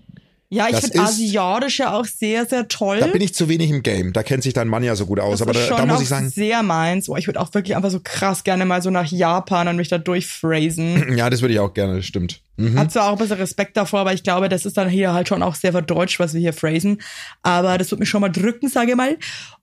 [0.49, 2.99] Ja, ich finde asiatisch ja auch sehr, sehr toll.
[2.99, 4.13] Da bin ich zu wenig im Game.
[4.13, 5.39] Da kennt sich dein Mann ja so gut aus.
[5.39, 7.09] das aber da, da muss ich sagen, sehr meins.
[7.09, 9.87] Oh, ich würde auch wirklich einfach so krass gerne mal so nach Japan und mich
[9.87, 11.17] da durchphrasen.
[11.17, 12.41] ja, das würde ich auch gerne, das stimmt.
[12.57, 12.77] Mhm.
[12.77, 15.27] Hab zwar auch ein bisschen Respekt davor, aber ich glaube, das ist dann hier halt
[15.27, 17.01] schon auch sehr verdeutscht, was wir hier phrasen.
[17.41, 19.17] Aber das wird mich schon mal drücken, sage ich mal.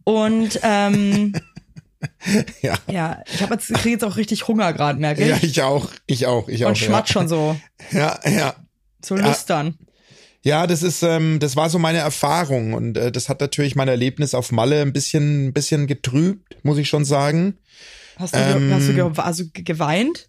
[0.04, 1.32] Und ähm,
[2.62, 2.74] Ja.
[2.90, 5.28] ja, ich habe jetzt, ich krieg jetzt auch richtig Hunger gerade, merke ich.
[5.28, 6.70] Ja, ich auch, ich auch, ich auch.
[6.70, 7.12] und schmatz ja.
[7.12, 7.56] schon so,
[7.92, 8.54] Ja, ja.
[9.04, 9.76] so lüstern.
[10.44, 13.86] Ja, das ist, ähm, das war so meine Erfahrung und äh, das hat natürlich mein
[13.88, 17.58] Erlebnis auf Malle ein bisschen, ein bisschen getrübt, muss ich schon sagen.
[18.16, 20.28] Hast du, Ähm, hast du ge also ge- geweint?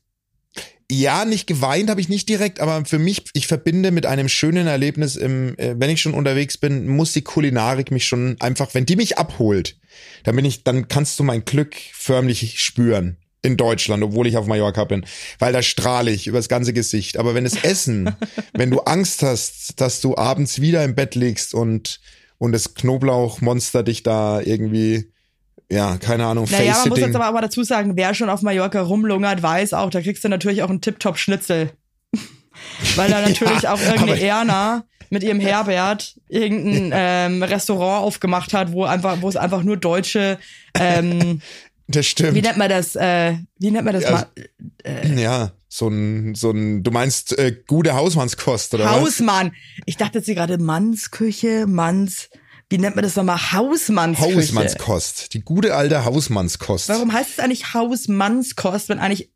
[0.95, 4.67] Ja, nicht geweint habe ich nicht direkt, aber für mich, ich verbinde mit einem schönen
[4.67, 8.85] Erlebnis im, äh, wenn ich schon unterwegs bin, muss die Kulinarik mich schon einfach, wenn
[8.85, 9.75] die mich abholt,
[10.23, 14.45] dann bin ich, dann kannst du mein Glück förmlich spüren in Deutschland, obwohl ich auf
[14.45, 15.03] Mallorca bin,
[15.39, 17.17] weil da strahle ich übers ganze Gesicht.
[17.17, 18.15] Aber wenn es Essen,
[18.53, 22.01] wenn du Angst hast, dass du abends wieder im Bett liegst und
[22.37, 25.12] und das Knoblauchmonster dich da irgendwie,
[25.73, 28.41] ja, keine Ahnung, Naja, man muss jetzt aber auch mal dazu sagen, wer schon auf
[28.41, 31.71] Mallorca rumlungert, weiß auch, da kriegst du natürlich auch einen Tip-Top-Schnitzel.
[32.95, 38.71] Weil da natürlich Ja, auch irgendeine Erna mit ihrem Herbert irgendein ähm, Restaurant aufgemacht hat,
[38.71, 40.39] wo einfach, wo es einfach nur deutsche,
[40.79, 41.41] ähm,
[41.87, 42.35] das stimmt.
[42.35, 44.27] wie nennt man das, äh, wie nennt man das Ja, mal?
[45.17, 48.91] Ja, so ein, so ein, du meinst äh, gute Hausmannskost, oder was?
[49.01, 49.53] Hausmann.
[49.85, 52.29] Ich dachte jetzt hier gerade Mannsküche, Manns,
[52.73, 53.51] wie nennt man das nochmal?
[53.51, 54.35] Hausmannsküche.
[54.35, 55.35] Hausmannskost.
[55.35, 56.89] Die gute alte Hausmannskost.
[56.89, 59.29] Warum heißt es eigentlich Hausmannskost, wenn eigentlich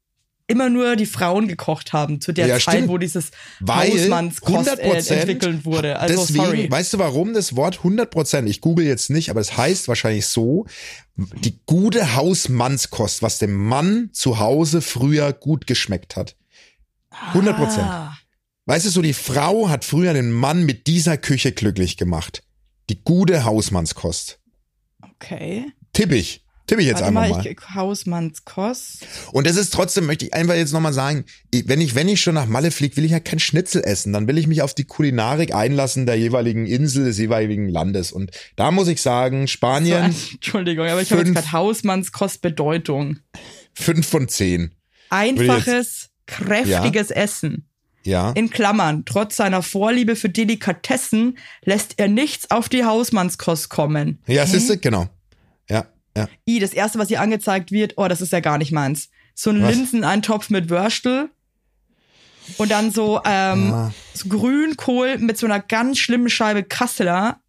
[0.47, 2.87] immer nur die Frauen gekocht haben zu der Ja, Zeit, stimmt.
[2.89, 5.99] wo dieses Weil Hausmannskost äh, 100% entwickelt wurde?
[5.99, 6.71] Also Deswegen, sorry.
[6.71, 10.65] weißt du warum das Wort 100%, ich google jetzt nicht, aber es heißt wahrscheinlich so,
[11.15, 16.35] die gute Hausmannskost, was dem Mann zu Hause früher gut geschmeckt hat.
[17.33, 17.53] 100%.
[17.81, 18.17] Ah,
[18.65, 22.41] Weißt du so, die Frau hat früher den Mann mit dieser Küche glücklich gemacht.
[22.89, 24.39] Die gute Hausmannskost.
[25.01, 25.65] okay.
[25.93, 26.43] Tipp ich.
[26.67, 27.47] Tippe ich jetzt Warte einfach mal, mal.
[27.47, 29.07] ich Hausmannskost.
[29.31, 31.23] Und das ist trotzdem, möchte ich einfach jetzt nochmal sagen,
[31.53, 34.11] wenn ich, wenn ich schon nach Malle fliege, will ich ja kein Schnitzel essen.
[34.11, 38.11] Dann will ich mich auf die Kulinarik einlassen der jeweiligen Insel, des jeweiligen Landes.
[38.11, 43.19] Und da muss ich sagen, Spanien, Entschuldigung, aber ich habe jetzt gerade Hausmannskost Bedeutung.
[43.73, 44.75] fünf von zehn.
[45.09, 47.69] Einfaches, kräftiges Essen.
[48.07, 48.31] Ja.
[48.31, 54.19] In Klammern, trotz seiner Vorliebe für Delikatessen lässt er nichts auf die Hausmannskost kommen.
[54.27, 55.07] Ja, siehst du, genau.
[55.69, 56.29] Ja, ja.
[56.47, 59.09] I, das erste, was hier angezeigt wird, oh, das ist ja gar nicht meins.
[59.35, 59.57] So ein?
[59.61, 61.29] Linseneintopf mit Würstel.
[62.57, 63.93] Und dann so, ähm, Ah.
[64.13, 67.41] so Grünkohl mit so einer ganz schlimmen Scheibe Kasseler.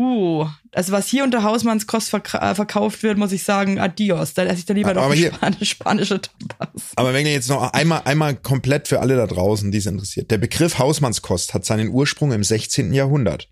[0.00, 4.32] Uh, also was hier unter Hausmannskost verk- äh, verkauft wird, muss ich sagen, adios.
[4.32, 6.70] Da esse ich dann lieber Aber noch hier- Spanisch, spanische Tapas.
[6.94, 10.30] Aber wenn ihr jetzt noch einmal, einmal komplett für alle da draußen, die es interessiert.
[10.30, 12.92] Der Begriff Hausmannskost hat seinen Ursprung im 16.
[12.94, 13.48] Jahrhundert.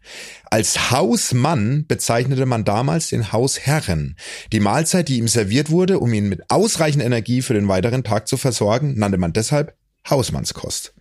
[0.48, 4.16] Als Hausmann bezeichnete man damals den Hausherren.
[4.52, 8.28] Die Mahlzeit, die ihm serviert wurde, um ihn mit ausreichend Energie für den weiteren Tag
[8.28, 9.74] zu versorgen, nannte man deshalb
[10.08, 10.94] Hausmannskost.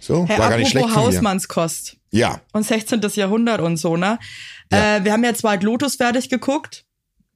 [0.00, 0.94] So, Hey, war gar nicht schlecht.
[0.94, 3.00] Hausmannskost Ja, und 16.
[3.14, 4.18] Jahrhundert und so, ne?
[4.72, 4.96] Ja.
[4.96, 6.84] Äh, wir haben ja White Lotus fertig geguckt.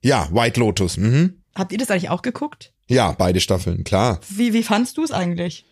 [0.02, 0.96] ja, White Lotus.
[0.96, 1.42] Mhm.
[1.54, 2.72] Habt ihr das eigentlich auch geguckt?
[2.88, 4.20] Ja, beide Staffeln, klar.
[4.28, 5.64] Wie, wie fandst du es eigentlich?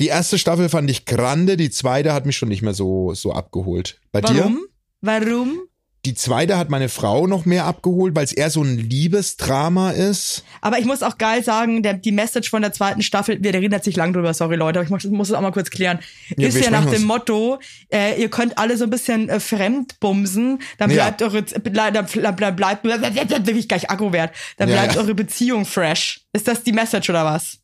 [0.00, 3.32] Die erste Staffel fand ich grande, die zweite hat mich schon nicht mehr so, so
[3.32, 4.00] abgeholt.
[4.12, 4.56] Bei dir?
[5.00, 5.58] Warum?
[6.04, 10.44] Die zweite hat meine Frau noch mehr abgeholt, weil es eher so ein Liebesdrama ist.
[10.60, 13.72] Aber ich muss auch geil sagen, der, die Message von der zweiten Staffel, wir reden
[13.72, 16.00] jetzt nicht lang drüber, sorry Leute, aber ich muss, muss es auch mal kurz klären,
[16.36, 17.04] Ja, ist ja nach dem uns.
[17.04, 17.58] Motto,
[17.90, 20.96] äh, ihr könnt alle so ein bisschen äh, fremdbumsen, dann Ja.
[21.10, 25.00] bleibt eure, bleib, bleib, bleib, bleibt, bleib, ich gleich Akku wert, dann Ja, bleibt ja.
[25.00, 26.20] eure Beziehung fresh.
[26.34, 27.58] Ist das die Message oder was?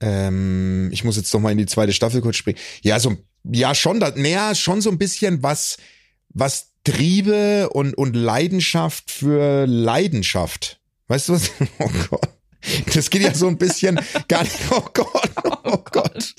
[0.00, 2.58] Ähm, ich muss jetzt noch mal in die zweite Staffel kurz springen.
[2.82, 5.76] Ja, so, ja, schon, da, naja, schon so ein bisschen was,
[6.30, 10.80] was Triebe und, und Leidenschaft für Leidenschaft.
[11.08, 11.50] Weißt du was?
[11.78, 12.28] Oh Gott.
[12.94, 15.30] Das geht ja so ein bisschen gar nicht, oh Gott,
[15.64, 16.34] oh, Gott.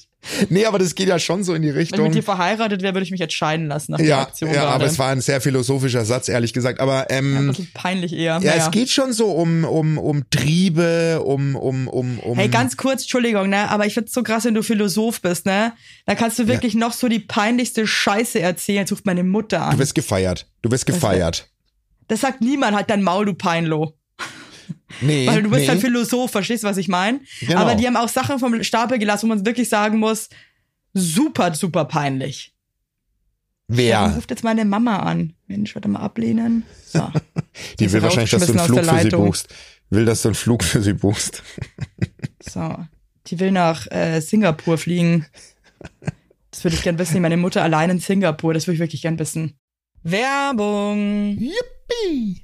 [0.50, 2.04] Nee, aber das geht ja schon so in die Wenn ich Richtung.
[2.06, 4.66] mit dir verheiratet wäre, würde ich mich jetzt scheiden lassen nach der Ja, Aktion ja,
[4.70, 6.80] aber es war ein sehr philosophischer Satz, ehrlich gesagt.
[6.80, 8.34] Aber ähm, ein bisschen peinlich eher.
[8.34, 8.66] Ja, Naja.
[8.66, 12.38] es geht schon so um, um, um Triebe, um, um, um, um.
[12.38, 13.70] Hey, ganz kurz, Entschuldigung, ne?
[13.70, 15.74] Aber ich find's so krass, wenn du Philosoph bist, ne?
[16.06, 18.80] Da kannst du wirklich noch so die peinlichste Scheiße erzählen.
[18.80, 19.78] Jetzt ruft meine Mutter Du an.
[19.80, 20.48] wirst gefeiert.
[20.62, 21.50] Du wirst gefeiert.
[22.08, 23.94] Das sagt niemand, halt dein Maul, du Peinlo.
[25.02, 25.28] Nee.
[25.28, 25.68] Weil du bist nee.
[25.70, 27.22] halt Philosoph, verstehst du, was ich meine?
[27.42, 27.60] Genau.
[27.60, 30.30] Aber die haben auch Sachen vom Stapel gelassen, wo man wirklich sagen muss,
[30.94, 32.54] super, super peinlich.
[33.68, 34.14] Wer?
[34.16, 35.34] ruft jetzt meine Mama an.
[35.48, 36.64] Mensch, warte mal ablehnen.
[36.86, 37.12] So.
[37.80, 39.48] Die will wahrscheinlich, dass du einen Flug für sie buchst.
[39.90, 41.44] Will, dass du einen Flug für sie buchst.
[42.42, 42.76] So.
[43.28, 45.26] Die will nach äh, Singapur fliegen.
[46.52, 47.22] Das würde ich gern wissen.
[47.22, 48.54] Meine Mutter allein in Singapur.
[48.54, 49.58] Das würde ich wirklich gern wissen.
[50.04, 51.38] Werbung.
[51.40, 52.44] Yippie!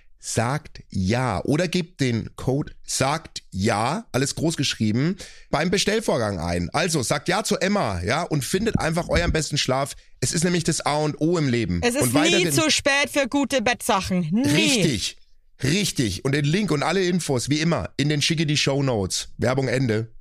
[0.21, 5.17] sagt ja oder gebt den Code sagt ja, alles groß geschrieben,
[5.49, 6.69] beim Bestellvorgang ein.
[6.71, 9.95] Also sagt ja zu Emma, ja, und findet einfach euren besten Schlaf.
[10.21, 11.81] Es ist nämlich das A und O im Leben.
[11.83, 14.29] Es ist und nie zu spät für gute Bettsachen.
[14.31, 14.47] Nie.
[14.47, 15.17] Richtig.
[15.63, 16.23] Richtig.
[16.23, 19.29] Und den Link und alle Infos, wie immer, in den schicke die Show Notes.
[19.37, 20.11] Werbung Ende.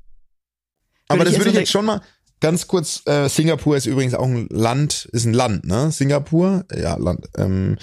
[1.09, 2.01] Aber das würde ich jetzt jetzt schon mal
[2.41, 5.91] ganz kurz, äh, Singapur ist übrigens auch ein Land, ist ein Land, ne?
[5.93, 7.29] Singapur, ja, Land.
[7.37, 7.77] Ähm,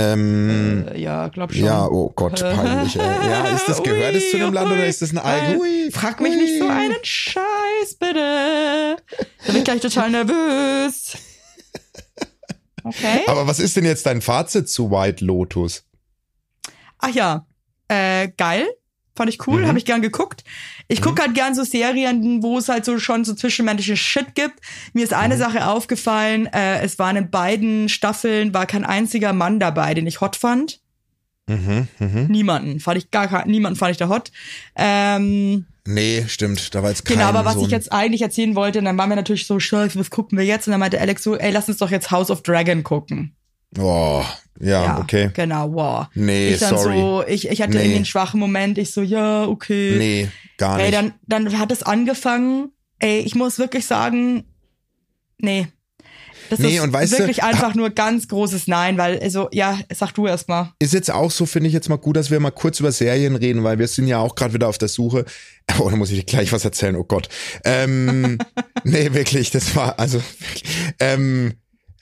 [0.00, 1.64] Ähm, Äh, ja, glaub schon.
[1.64, 2.96] ja, oh Gott, peinlich.
[2.96, 3.02] Ey.
[3.30, 5.58] Ja, ist das, gehört es zu einem Land oder ist das ein?
[5.58, 6.70] Ui, Frag mich nicht so ui.
[6.70, 8.96] einen Scheiß, bitte.
[9.46, 11.16] Da bin ich gleich total nervös.
[12.82, 13.20] Okay.
[13.26, 15.84] Aber was ist denn jetzt dein Fazit zu White Lotus?
[16.98, 17.46] Ach ja,
[17.88, 18.66] äh, geil.
[19.20, 19.66] Fand ich cool, Mhm.
[19.68, 20.44] habe ich gern geguckt.
[20.88, 24.60] Ich guck halt gern so Serien, wo es halt so schon so zwischenmenschlichen Shit gibt.
[24.94, 25.18] Mir ist Mhm.
[25.18, 30.06] eine Sache aufgefallen, äh, es waren in beiden Staffeln, war kein einziger Mann dabei, den
[30.06, 30.80] ich hot fand.
[31.48, 32.26] Mhm, mhm.
[32.30, 32.80] Niemanden.
[32.80, 34.30] Fand ich gar niemanden fand ich da hot.
[34.74, 38.54] Ähm, Nee, stimmt, da war jetzt kein genau, aber was so ich jetzt eigentlich erzählen
[38.54, 40.66] wollte, und dann waren wir natürlich so, scheiße, was gucken wir jetzt?
[40.66, 43.34] Und dann meinte Alex so, ey, lass uns doch jetzt House of Dragon gucken.
[43.78, 44.24] Oh,
[44.60, 45.30] ja, okay.
[45.34, 46.06] Genau, wow.
[46.14, 46.98] Nee, ich dann sorry.
[46.98, 47.78] so, ich, ich hatte Nee.
[47.78, 49.96] irgendwie einen schwachen Moment, ich so, ja, okay.
[49.98, 50.94] Nee, gar Ey, nicht.
[50.94, 52.70] dann, dann hat es angefangen.
[52.98, 54.44] Ey, ich muss wirklich sagen,
[55.38, 55.68] nee.
[56.50, 59.78] Das Nee, ist und weißt du, wirklich einfach nur ganz großes Nein, weil, also, ja,
[59.94, 60.72] sag du erst mal.
[60.80, 63.36] ist jetzt auch so, finde ich jetzt mal gut, dass wir mal kurz über Serien
[63.36, 65.24] reden, weil wir sind ja auch gerade wieder auf der Suche.
[65.78, 67.28] Oh, da muss ich gleich was erzählen, oh Gott.
[67.64, 68.38] Ähm,
[68.84, 70.64] nee, wirklich, das war, also, wirklich,
[70.98, 71.54] ähm,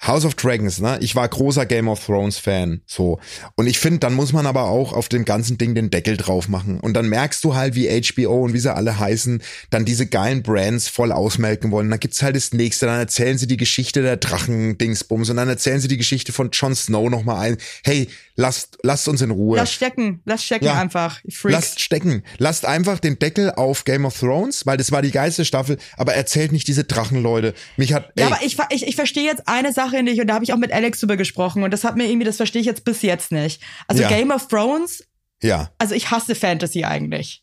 [0.07, 0.99] House of Dragons, ne?
[1.01, 3.19] Ich war großer Game of Thrones Fan, so.
[3.57, 6.49] Und ich finde, dann muss man aber auch auf dem ganzen Ding den Deckel drauf
[6.49, 6.79] machen.
[6.81, 10.43] Und dann merkst du halt, wie HBO und wie sie alle heißen, dann diese geilen
[10.43, 11.91] Brands voll ausmelken wollen.
[11.91, 15.81] Dann gibt's halt das nächste, dann erzählen sie die Geschichte der Drachen-Dingsbums und dann erzählen
[15.81, 17.57] sie die Geschichte von Jon Snow nochmal ein.
[17.85, 19.57] Hey, lasst, lasst uns in Ruhe.
[19.59, 20.81] Lass stecken, lass stecken Ja.
[20.81, 21.20] einfach.
[21.31, 21.53] Freaks.
[21.53, 22.22] Lasst stecken.
[22.38, 26.14] Lasst einfach den Deckel auf Game of Thrones, weil das war die geilste Staffel, aber
[26.14, 27.53] erzählt nicht diese Drachenleute.
[27.77, 30.35] Mich hat, ey, ja, aber ich, ich, ich verstehe jetzt eine Sache nicht und da
[30.35, 32.66] habe ich auch mit Alex drüber gesprochen und das hat mir irgendwie, das verstehe ich
[32.66, 33.61] jetzt bis jetzt nicht.
[33.88, 34.09] Also Ja.
[34.09, 35.05] Game of Thrones,
[35.42, 37.42] ja, also ich hasse Fantasy eigentlich.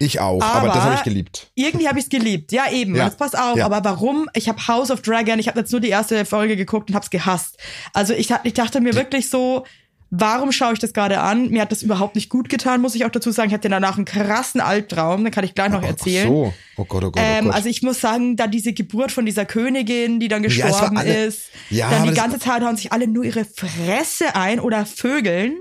[0.00, 1.50] ich auch, aber, Aber- das habe ich geliebt.
[1.56, 2.52] Irgendwie habe ich es geliebt.
[2.52, 2.94] Ja, eben.
[2.94, 3.02] Ja.
[3.02, 3.56] Und jetzt pass auf.
[3.56, 3.64] Ja.
[3.66, 4.30] Aber warum?
[4.34, 7.02] Ich habe House of Dragon, ich habe jetzt nur die erste Folge geguckt und habe
[7.04, 7.56] es gehasst.
[7.92, 9.66] Also ich, ich dachte mir wirklich so,
[10.10, 11.50] warum schaue ich das gerade an?
[11.50, 13.48] Mir hat das überhaupt nicht gut getan, muss ich auch dazu sagen.
[13.48, 16.26] Ich hatte danach einen krassen Albtraum, den kann ich gleich noch erzählen.
[16.28, 16.54] Ach so.
[16.76, 17.54] Oh Gott, oh Gott, oh Ähm, Gott.
[17.54, 21.26] also ich muss sagen, da diese Geburt von dieser Königin, die dann Ja, gestorben alle-
[21.26, 24.86] ist, Ja, dann aber die ganze Zeit hauen sich alle nur ihre Fresse ein oder
[24.86, 25.56] vögeln.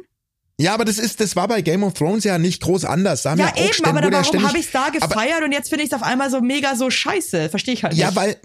[0.60, 3.23] ja, aber das ist, das war bei Game of Thrones ja nicht groß anders.
[3.23, 5.43] Da haben Ja, ja, eben, ständig- aber ja warum habe ich es da aber- gefeiert
[5.43, 7.49] und jetzt finde ich es auf einmal so mega so scheiße?
[7.49, 8.15] Verstehe ich halt Ja, nicht.
[8.15, 8.38] weil,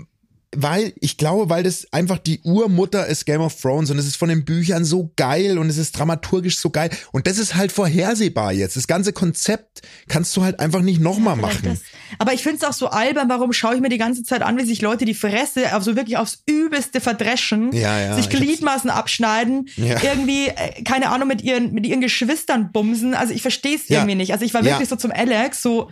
[0.55, 4.17] weil, ich glaube, weil das einfach die Urmutter ist Game of Thrones und es ist
[4.17, 7.73] von den Büchern so geil und es ist dramaturgisch so geil und das ist halt
[7.73, 8.77] vorhersehbar jetzt.
[8.77, 11.79] Das ganze Konzept kannst du halt einfach nicht nochmal Vielleicht machen.
[11.81, 11.81] Das,
[12.19, 14.59] aber ich finde es auch so albern, warum schaue ich mir die ganze Zeit an,
[14.59, 18.91] wie sich Leute die Fresse auf so wirklich aufs Übelste verdreschen, Ja, ja, sich Gliedmaßen
[18.91, 20.03] abschneiden, Ja.
[20.03, 23.15] irgendwie, äh, keine Ahnung, mit ihren, mit ihren Geschwistern bumsen.
[23.15, 24.01] Also ich verstehe es Ja.
[24.01, 24.33] irgendwie nicht.
[24.33, 24.73] Also ich war Ja.
[24.73, 25.89] wirklich so zum Alex, so,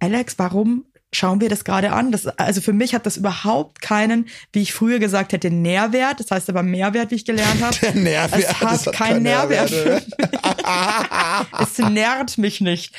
[0.00, 2.12] Alex, warum schauen wir das gerade an?
[2.12, 6.20] Das, also für mich hat das überhaupt keinen, wie ich früher gesagt hätte, Nährwert.
[6.20, 7.76] Das heißt aber Mehrwert, wie ich gelernt habe.
[7.82, 9.70] Der Nährwert, Es hat, hat keinen Nährwert.
[9.70, 10.06] Nährwert,
[11.60, 12.94] es nährt mich nicht.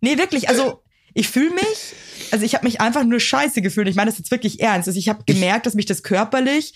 [0.00, 0.82] Nee, wirklich, also
[1.14, 1.94] ich fühle mich,
[2.30, 3.88] also ich habe mich einfach nur scheiße gefühlt.
[3.88, 4.88] Ich meine das jetzt wirklich ernst.
[4.88, 6.74] Also ich habe gemerkt, dass mich das körperlich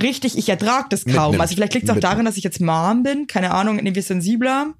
[0.00, 1.12] richtig, ich ertrag das kaum.
[1.14, 1.40] Mitnimmt.
[1.40, 2.12] Also vielleicht liegt es auch Mitnimmt.
[2.12, 4.74] daran, dass ich jetzt Mom bin, keine Ahnung, irgendwie sensibler.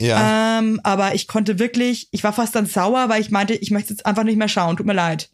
[0.00, 0.58] Ja.
[0.58, 3.90] Ähm, aber ich konnte wirklich, ich war fast dann sauer, weil ich meinte, ich möchte
[3.92, 4.76] jetzt einfach nicht mehr schauen.
[4.76, 5.30] Tut mir leid.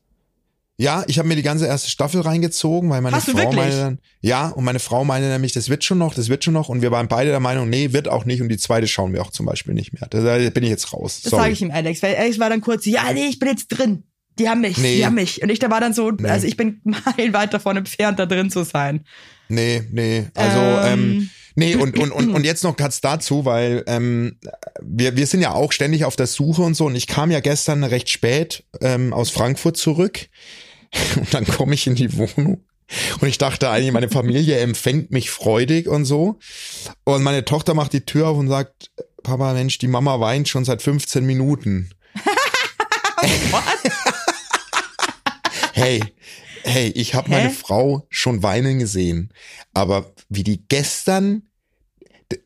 [0.77, 3.99] Ja, ich habe mir die ganze erste Staffel reingezogen, weil meine Hast Frau meinte dann,
[4.21, 6.83] ja, und meine Frau meinte nämlich, das wird schon noch, das wird schon noch, und
[6.83, 9.31] wir waren beide der Meinung, nee, wird auch nicht, und die zweite schauen wir auch
[9.31, 10.09] zum Beispiel nicht mehr.
[10.11, 10.19] Da
[10.51, 11.21] bin ich jetzt raus.
[11.23, 12.03] Das sage ich ihm, Alex.
[12.03, 14.03] Weil Alex war dann kurz, ja, nee, ich bin jetzt drin.
[14.41, 14.97] Die haben mich, Nee.
[14.97, 15.43] die haben mich.
[15.45, 16.81] Und ich da war dann so, also ich bin
[17.17, 19.05] meilenweit davon entfernt, da drin zu sein.
[19.49, 21.31] Nee, nee, also ähm, Ähm.
[21.55, 24.39] Nee und und und und jetzt noch kurz dazu, weil ähm,
[24.81, 26.87] wir wir sind ja auch ständig auf der Suche und so.
[26.87, 30.29] Und ich kam ja gestern recht spät ähm, aus Frankfurt zurück.
[31.17, 32.65] Und dann komme ich in die Wohnung.
[33.21, 36.39] Und ich dachte eigentlich meine Familie empfängt mich freudig und so.
[37.05, 38.91] Und meine Tochter macht die Tür auf und sagt
[39.23, 41.91] Papa Mensch die Mama weint schon seit 15 Minuten.
[45.73, 46.01] hey,
[46.65, 47.51] hey, ich habe meine?
[47.51, 49.33] Frau schon weinen gesehen,
[49.73, 51.43] aber wie die gestern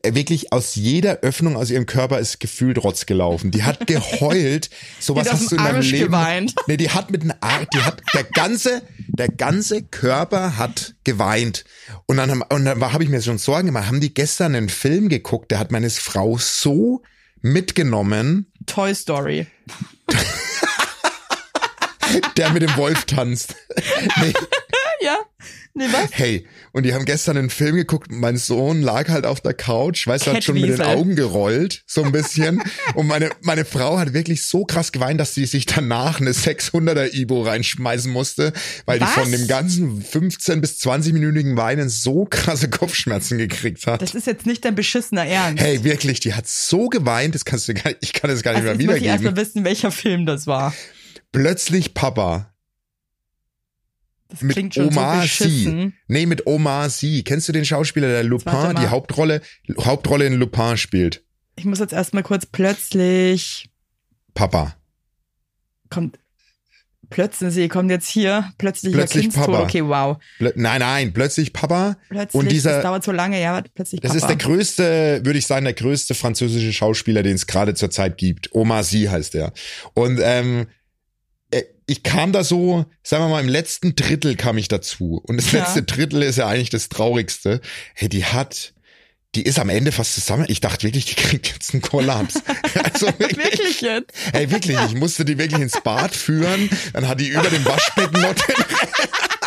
[0.05, 3.51] wirklich aus jeder Öffnung aus ihrem Körper ist gefühlt Rotz gelaufen.
[3.51, 4.69] Die hat geheult.
[4.99, 6.05] Sowas Die hat aus hast du in deinem Arsch Leben.
[6.05, 6.55] geweint.
[6.67, 11.65] Nee, die hat mit einem Arsch, die hat der ganze, der ganze Körper hat geweint.
[12.05, 13.87] Und dann haben, und dann habe ich mir schon Sorgen gemacht.
[13.87, 15.49] Haben die gestern einen Film geguckt?
[15.51, 17.01] Der hat meine Frau so
[17.41, 19.47] mitgenommen, Toy Story.
[22.37, 23.55] Der mit dem Wolf tanzt.
[24.21, 24.33] nee,
[25.01, 25.17] Ja.
[25.75, 26.09] Nee, was?
[26.11, 30.07] Hey, und die haben gestern einen Film geguckt, mein Sohn lag halt auf der Couch,
[30.07, 30.81] weißt du, hat schon mit den.
[30.81, 32.61] Augen gerollt, so ein bisschen.
[32.95, 37.13] und meine, meine Frau hat wirklich so krass geweint, dass sie sich danach eine 600er
[37.13, 38.51] Ibo reinschmeißen musste,
[38.85, 39.13] weil Was?
[39.13, 44.01] die von dem ganzen 15 bis 20-minütigen Weinen so krasse Kopfschmerzen gekriegt hat.
[44.01, 45.63] Das ist jetzt nicht dein beschissener Ernst.
[45.63, 48.51] Hey, wirklich, die hat so geweint, das kannst du gar nicht, ich kann es gar
[48.53, 49.47] nicht also mehr möchte ich erstmal wiedergeben.
[49.55, 50.73] wissen, welcher Film das war.
[51.31, 52.53] Plötzlich Papa.
[54.29, 55.91] Das Mit klingt schon Omar so Sy.
[56.07, 57.23] Nee, mit Omar Sy.
[57.23, 59.41] Kennst du den Schauspieler, der Lupin, die Hauptrolle,
[59.79, 61.23] Hauptrolle in Lupin spielt?
[61.55, 63.69] Ich muss jetzt erstmal kurz plötzlich
[64.33, 64.75] Papa.
[65.89, 66.19] kommt
[67.09, 69.33] plötzlich sie kommt jetzt hier plötzlich, Plötzlich.
[69.33, 69.63] Papa.
[69.63, 70.17] Okay, wow.
[70.37, 71.97] Plö nein, nein, plötzlich Papa.
[72.09, 74.21] Plötzlich und dieser, das dauert so lange, ja, plötzlich das Papa.
[74.21, 78.17] ist der größte, würde ich sagen, der größte französische Schauspieler, den es gerade zur Zeit
[78.19, 78.53] gibt.
[78.53, 79.53] Omar Sy heißt er.
[79.95, 80.65] Und ähm, äh,
[81.89, 85.21] ich kam da so, sagen wir mal, im letzten Drittel kam ich dazu.
[85.25, 85.59] Und das Ja.
[85.59, 87.61] letzte Drittel ist ja eigentlich das Traurigste.
[87.95, 88.73] Hey, die hat,
[89.35, 90.45] die ist am Ende fast zusammen.
[90.47, 92.35] Ich dachte wirklich, die kriegt jetzt einen Kollaps.
[92.83, 93.37] also wirklich.
[93.37, 94.11] Wirklich jetzt?
[94.33, 96.69] Ey, wirklich, ich musste die wirklich ins Bad führen.
[96.93, 98.55] Dann hat die über dem Waschbecken noch den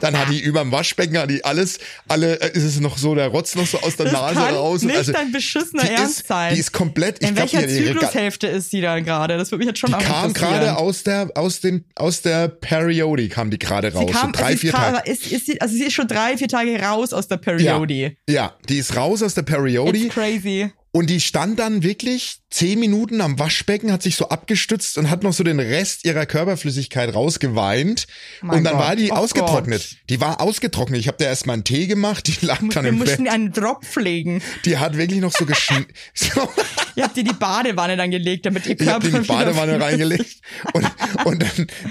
[0.00, 1.78] Dann hat die über dem Waschbecken, hat die alles,
[2.08, 4.82] alle, äh, ist es noch so, der Rotz noch so aus der Das Nase raus.
[4.82, 6.54] nicht also, dein beschissener die Ernst ist, sein.
[6.54, 9.36] Die ist komplett, ich In welcher die, Zyklushälfte ist sie dann gerade?
[9.36, 13.28] Das würde mich jetzt schon die kam gerade aus der, aus den, aus der Periode
[13.28, 14.06] kam die gerade raus.
[14.06, 15.10] Sie kam, so drei, vier Tage.
[15.10, 18.16] Ist, ist sie, also sie ist schon drei, vier Tage raus aus der Periode.
[18.28, 19.96] Ja, die ist raus aus der Periode.
[19.96, 20.70] It's crazy.
[20.92, 25.22] Und die stand dann wirklich zehn Minuten am Waschbecken, hat sich so abgestützt und hat
[25.22, 28.08] noch so den Rest ihrer Körperflüssigkeit rausgeweint.
[28.42, 28.82] Mein und dann Gott.
[28.82, 29.80] war die Oh ausgetrocknet.
[29.88, 29.98] Gott.
[30.10, 30.98] Die war ausgetrocknet.
[30.98, 33.32] Ich habe der erstmal einen Tee gemacht, die lag dann Wir im mussten Bett.
[33.32, 34.42] einen Drop pflegen.
[34.64, 35.86] Die hat wirklich noch so geschn...
[36.14, 36.48] so,
[36.96, 39.80] Ihr habt dir die Badewanne dann gelegt, damit ihr ich Körper die in die Badewanne
[39.80, 40.40] reingelegt.
[40.72, 40.90] Und,
[41.24, 41.42] und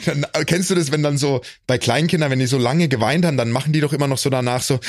[0.05, 3.25] dann, dann kennst du das, wenn dann so bei Kleinkindern, wenn die so lange geweint
[3.25, 4.79] haben, dann machen die doch immer noch so danach so,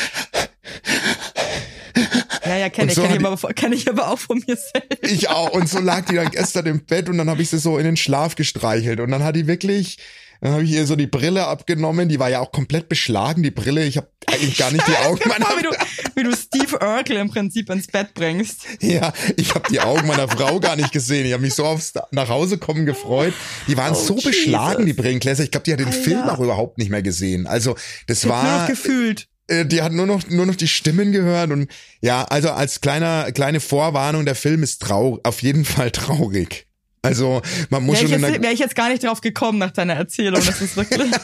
[2.51, 4.99] Ja, ja, kenne ich, so kenn ich, aber, kenn ich aber auch von mir selbst.
[5.13, 5.51] Ich auch.
[5.51, 7.85] Und so lag die dann gestern im Bett und dann habe ich sie so in
[7.85, 8.99] den Schlaf gestreichelt.
[8.99, 9.99] Und dann hat die wirklich,
[10.41, 12.09] dann habe ich ihr so die Brille abgenommen.
[12.09, 13.85] Die war ja auch komplett beschlagen, die Brille.
[13.85, 15.71] Ich habe eigentlich gar nicht die Augen meiner Genau, wie du,
[16.17, 18.63] wie du Steve Urkel im Prinzip ins Bett bringst.
[18.81, 21.27] Ja, ich habe die Augen meiner Frau gar nicht gesehen.
[21.27, 23.33] Ich habe mich so aufs nach Hause kommen gefreut.
[23.69, 24.97] Die waren Oh, so beschlagen, Jesus.
[24.97, 25.45] die Brillengläser.
[25.45, 26.01] Ich glaube, die hat den Alter.
[26.03, 27.47] Film auch überhaupt nicht mehr gesehen.
[27.47, 27.77] Also
[28.09, 29.29] das noch war, gefühlt.
[29.51, 31.71] Äh, die hat nur noch nur noch die Stimmen gehört und
[32.01, 36.67] ja, also als kleiner kleine Vorwarnung, der Film ist traurig, auf jeden Fall traurig.
[37.03, 39.21] Also man muss Wäre ich, schon in jetzt, der, wär ich jetzt gar nicht drauf
[39.21, 40.43] gekommen nach deiner Erzählung.
[40.45, 41.11] Das ist wirklich.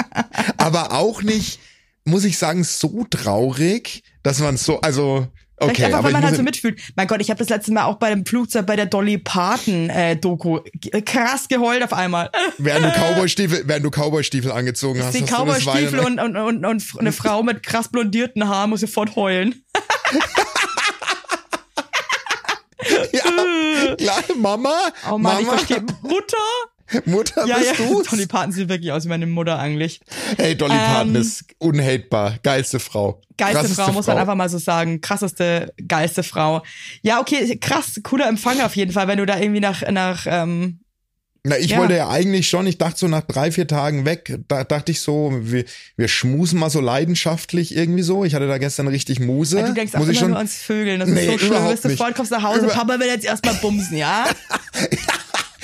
[0.58, 1.60] aber auch nicht,
[2.04, 5.26] muss ich sagen, so traurig, dass man so, also
[5.60, 6.80] Vielleicht okay, einfach, aber weil ich man halt so mitfühlt.
[6.96, 9.90] Mein Gott, ich habe das letzte Mal auch bei dem Flugzeug bei der Dolly Parton
[9.90, 12.30] äh, Doku g- krass geheult auf einmal.
[12.58, 17.12] während du Cowboystiefel, während du Cowboystiefel angezogen hast, Die Cowboystiefel und, und, und, und eine
[17.12, 19.62] Frau mit krass blondierten Haaren muss sofort heulen.
[23.12, 24.74] ja, klar, Mama,
[25.10, 25.84] Oh Mann, ich Mama, verstehe.
[26.02, 26.36] Mutter?
[27.06, 27.86] Mutter Ja, bist ja.
[27.86, 28.02] du?
[28.02, 30.00] Dolly Parton sieht wirklich aus wie meine Mutter eigentlich.
[30.36, 33.20] Hey, Dolly Parton Ähm, ist unhatebar, geilste Frau.
[33.36, 35.00] Geilste Krasseste Frau, muss man einfach mal so sagen.
[35.00, 36.62] Krasseste, geilste Frau.
[37.02, 40.80] Ja, okay, krass, cooler Empfang auf jeden Fall, wenn du da irgendwie nach, nach ähm,
[41.42, 41.78] Na, ich Ja.
[41.78, 45.00] wollte ja eigentlich schon, ich dachte so nach drei, vier Tagen weg, da dachte ich
[45.00, 45.64] so, wir,
[45.96, 48.26] wir schmusen mal so leidenschaftlich irgendwie so.
[48.26, 49.58] Ich hatte da gestern richtig Muse.
[49.60, 51.00] ja, du denkst auch Muss immer ich schon, nur ans Vögeln.
[51.00, 51.54] Das Nee, ist so schlimm.
[51.64, 54.26] Du bist sofort, kommst nach Hause, Über- Papa will jetzt erstmal bumsen, ja?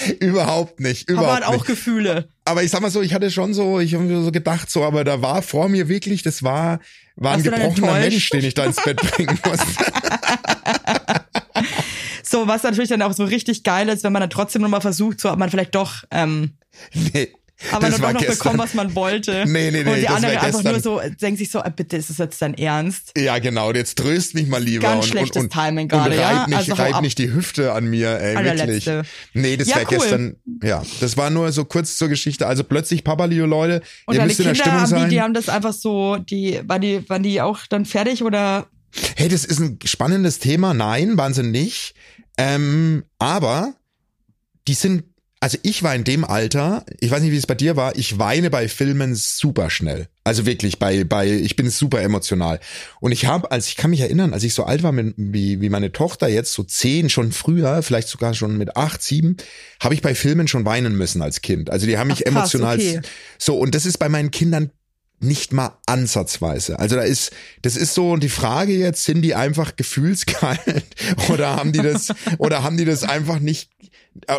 [0.21, 1.67] überhaupt nicht, überhaupt hat auch nicht.
[1.67, 2.29] Gefühle.
[2.45, 4.85] Aber ich sag mal so, ich hatte schon so, ich habe mir so gedacht so,
[4.85, 6.81] aber da war vor mir wirklich, das war,
[7.17, 7.93] war ein Warst gebrochener?
[8.01, 9.67] Mensch, den ich da ins Bett bringen musste.
[12.29, 15.21] So, was natürlich dann auch so richtig geil ist, wenn man dann trotzdem nochmal versucht,
[15.21, 16.59] so hat man vielleicht doch, ähm,
[16.93, 17.33] nee.
[17.73, 18.39] Aber das war doch noch gestern.
[18.39, 19.45] bekommen, was man wollte.
[19.47, 21.71] Nee, nee, nee, Und die das war andere einfach nur so, denkt sich so, äh,
[21.75, 23.13] bitte, ist das jetzt dein Ernst?
[23.17, 26.19] Ja, genau, jetzt tröst mich mal lieber Ganz und, schlechtes und, und, Timing gerade, und
[26.19, 26.47] reib, ja?
[26.47, 28.89] nicht, Also reib nicht die Hüfte an mir, ey, wirklich.
[29.33, 29.99] Nee, das Ja, wäre cool.
[29.99, 32.47] gestern, ja, das war nur so kurz zur Geschichte.
[32.47, 35.05] Also plötzlich, Papa, liebe Leute, Und ihr müsst in der Kinder, Stimmung haben sein.
[35.09, 38.67] die, die haben das einfach so, die, waren die, waren die auch dann fertig oder?
[39.17, 40.73] Hey, das ist ein spannendes Thema.
[40.75, 41.95] Nein, waren sie nicht.
[42.39, 43.75] Ähm, aber
[44.69, 45.05] die sind,
[45.41, 48.18] also ich war in dem Alter, ich weiß nicht, wie es bei dir war, ich
[48.18, 50.09] weine bei Filmen super schnell.
[50.24, 52.59] Also wirklich bei, bei, ich bin super emotional.
[53.01, 55.61] Und ich habe, als ich kann mich erinnern, als ich so alt war mit, wie,
[55.61, 59.37] wie meine Tochter jetzt, so zehn, schon früher, vielleicht sogar schon mit acht, sieben,
[59.78, 61.70] habe ich bei Filmen schon weinen müssen als Kind.
[61.70, 63.01] Also die haben mich Ach, krass, emotional okay.
[63.39, 64.70] so, und das ist bei meinen Kindern
[65.21, 66.79] nicht mal ansatzweise.
[66.79, 70.61] Also da ist, das ist so die Frage jetzt, sind die einfach gefühlskalt
[71.29, 72.09] oder haben die das,
[72.39, 73.71] oder haben die das einfach nicht,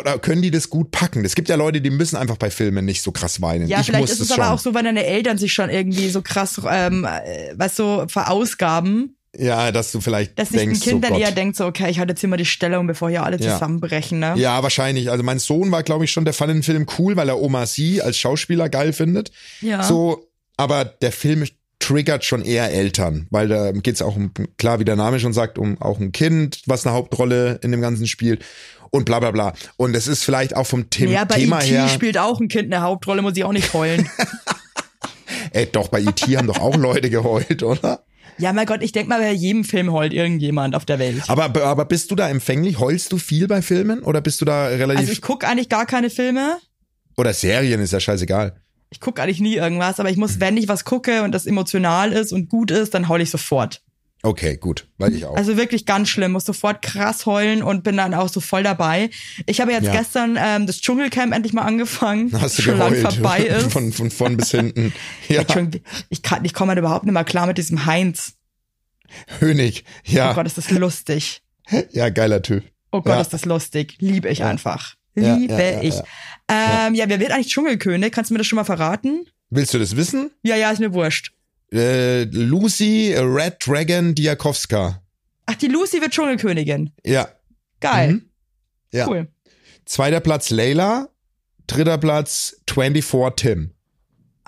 [0.00, 1.24] oder können die das gut packen?
[1.24, 3.68] Es gibt ja Leute, die müssen einfach bei Filmen nicht so krass weinen.
[3.68, 4.52] Ja, ich vielleicht ist es aber schon.
[4.54, 9.16] auch so, wenn deine Eltern sich schon irgendwie so krass, ähm, äh, weißt du, verausgaben,
[9.36, 11.90] Ja, dass du vielleicht dass sich denkst, ein Kind oh dann eher denkt, so, okay,
[11.90, 13.52] ich halte jetzt hier mal die Stellung, bevor hier alle Ja.
[13.52, 14.34] zusammenbrechen, ne?
[14.36, 15.10] Ja, wahrscheinlich.
[15.10, 17.66] Also mein Sohn war, glaube ich, schon, der fand den Film cool, weil er Oma
[17.66, 19.30] Sie als Schauspieler geil findet.
[19.60, 19.82] Ja.
[19.82, 20.27] So,
[20.58, 21.44] aber der Film
[21.78, 25.58] triggert schon eher Eltern, weil da geht's auch um, klar, wie der Name schon sagt,
[25.58, 28.44] um auch ein Kind, was eine Hauptrolle in dem Ganzen spielt
[28.90, 29.54] und bla bla bla.
[29.76, 31.68] Und es ist vielleicht auch vom The Ja, bei Thema E.T.
[31.68, 31.88] her.
[31.88, 34.08] spielt auch ein Kind eine Hauptrolle, muss ich auch nicht heulen.
[35.52, 36.36] Ey, doch, bei E.T.
[36.36, 38.04] haben doch auch Leute geheult, oder?
[38.38, 41.22] ja, mein Gott, ich denk mal, bei jedem Film heult irgendjemand auf der Welt.
[41.28, 42.78] Aber, aber bist du da empfänglich?
[42.78, 45.86] Heulst du viel bei Filmen oder bist du da relativ, Also ich guck eigentlich gar
[45.86, 46.58] keine Filme.
[47.16, 48.60] oder Serien, ist ja scheißegal.
[48.90, 52.12] Ich guck eigentlich nie irgendwas, aber ich muss, wenn ich was gucke und das emotional
[52.12, 53.82] ist und gut ist, dann heul ich sofort.
[54.22, 55.36] Okay, gut, weil ich auch.
[55.36, 59.10] Also wirklich ganz schlimm, muss sofort krass heulen und bin dann auch so voll dabei.
[59.46, 59.92] Ich habe jetzt Ja.
[59.92, 63.70] gestern ähm, das Dschungelcamp endlich mal angefangen, Hast du schon lang vorbei ist.
[63.70, 64.92] Von, von vorn bis hinten.
[65.28, 65.42] Ja,
[66.08, 68.32] ich kann, ich komme halt überhaupt nicht mehr klar mit diesem Heinz.
[69.40, 69.84] Hönig.
[70.04, 71.42] Ja, Oh Gott, ist das lustig.
[71.92, 72.64] ja, geiler Typ.
[72.90, 73.20] Oh Gott, Ja.
[73.20, 73.96] ist das lustig.
[74.00, 74.94] Liebe ich einfach.
[75.20, 75.94] Liebe ja, ja, ich.
[75.94, 76.04] ja.
[76.86, 78.12] Ähm, ja, wer wird eigentlich Dschungelkönig?
[78.12, 79.26] Kannst du mir das schon mal verraten?
[79.50, 80.30] Willst du das wissen?
[80.42, 81.32] Ja, ja, ist mir wurscht.
[81.72, 85.02] Äh, Lucy Red Dragon Diakowska.
[85.46, 86.92] Ach, die Lucy wird Dschungelkönigin.
[87.04, 87.28] Ja.
[87.80, 88.12] Geil.
[88.12, 88.22] Mhm.
[88.92, 89.06] Ja.
[89.08, 89.28] Cool.
[89.84, 91.08] Zweiter Platz Layla.
[91.66, 93.74] Dritter Platz 24 Tim.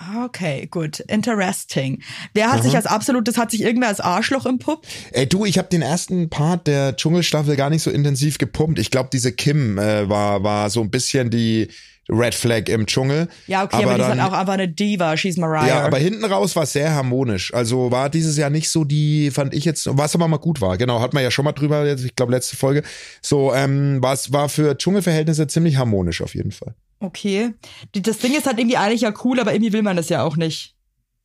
[0.03, 0.99] Ah, Okay, gut.
[1.01, 2.01] Interesting.
[2.33, 4.87] Wer hat sich als absolutes, hat sich irgendwer als Arschloch impuppt?
[5.11, 8.79] Ey, du, ich habe den ersten Part der Dschungelstaffel gar nicht so intensiv gepumpt.
[8.79, 11.67] Ich glaube, diese Kim äh, war, war so ein bisschen die
[12.09, 13.27] Red Flag im Dschungel.
[13.47, 15.15] Ja, okay, aber, die ist dann- halt auch einfach eine Diva.
[15.17, 15.67] She's Mariah.
[15.67, 17.53] Ja, aber hinten raus war es sehr harmonisch.
[17.53, 20.77] Also war dieses Jahr nicht so die, fand ich jetzt, was aber mal gut war.
[20.77, 22.83] Genau, hat man ja schon mal drüber, jetzt, ich glaube letzte Folge.
[23.21, 26.73] So, ähm, war war für Dschungelverhältnisse ziemlich harmonisch auf jeden Fall.
[27.01, 27.53] Okay.
[27.93, 30.37] Das Ding ist halt irgendwie eigentlich ja cool, aber irgendwie will man das ja auch
[30.37, 30.75] nicht.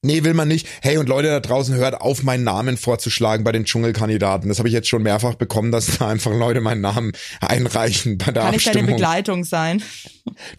[0.03, 0.68] Nee, will man nicht.
[0.83, 4.49] Hey, und Leute da draußen, hört auf, meinen Namen vorzuschlagen bei den Dschungelkandidaten.
[4.49, 8.31] Das habe ich jetzt schon mehrfach bekommen, dass da einfach Leute meinen Namen einreichen bei
[8.31, 8.95] der Kann ich deine Abstimmung.
[8.97, 9.83] Begleitung sein?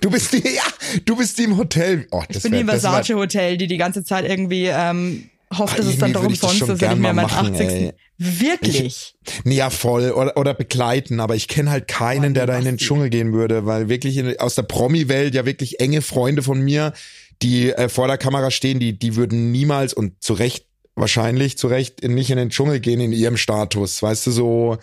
[0.02, 0.64] Du bist die, ja,
[1.06, 2.08] du bist die im Hotel.
[2.12, 4.26] Oh, das Ich bin wär- die im das wär- Versace Hotel, die die ganze Zeit
[4.28, 7.26] irgendwie ähm, hofft, dass es dann doch ich umsonst ist, wenn ich mir mal meinen
[7.28, 7.68] machen, 80.
[7.68, 7.94] ey.
[8.18, 9.16] Wirklich?
[9.44, 10.12] Nee, ja, voll.
[10.12, 11.20] Oder, oder begleiten.
[11.20, 12.78] Aber ich kenne halt keinen, der da in den.
[12.78, 16.94] Dschungel gehen würde, weil wirklich in, aus der Promi-Welt ja wirklich enge Freunde von mir,
[17.42, 21.68] die äh, vor der Kamera stehen, die, die würden niemals und zu Recht, wahrscheinlich zu
[21.68, 24.02] Recht, in, nicht in den Dschungel gehen in ihrem Status.
[24.02, 24.78] Weißt du, so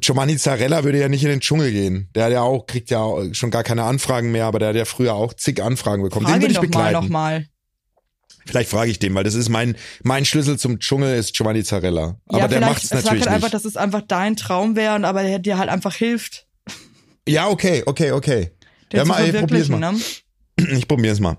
[0.00, 2.08] Giovanni Zarella würde ja nicht in den Dschungel gehen.
[2.14, 4.84] Der hat ja auch, kriegt ja schon gar keine Anfragen mehr, aber der hat ja
[4.84, 6.26] früher auch zig Anfragen bekommen.
[6.26, 7.04] Frage den würde ich doch mal begleiten.
[7.04, 7.46] nochmal.
[8.46, 12.18] Vielleicht frage ich den, weil das ist mein, mein Schlüssel zum Dschungel ist Giovanni Zarella.
[12.26, 13.54] Aber ja, der macht's sag natürlich halt einfach, nicht.
[13.54, 16.46] dass es einfach dein Traum wäre, und aber der dir halt einfach hilft,
[17.28, 18.50] Ja, okay, okay, okay.
[18.92, 19.78] den Ja, mal, ey, probier's mal.
[19.92, 19.98] Ne?
[20.72, 21.36] Ich probier's mal.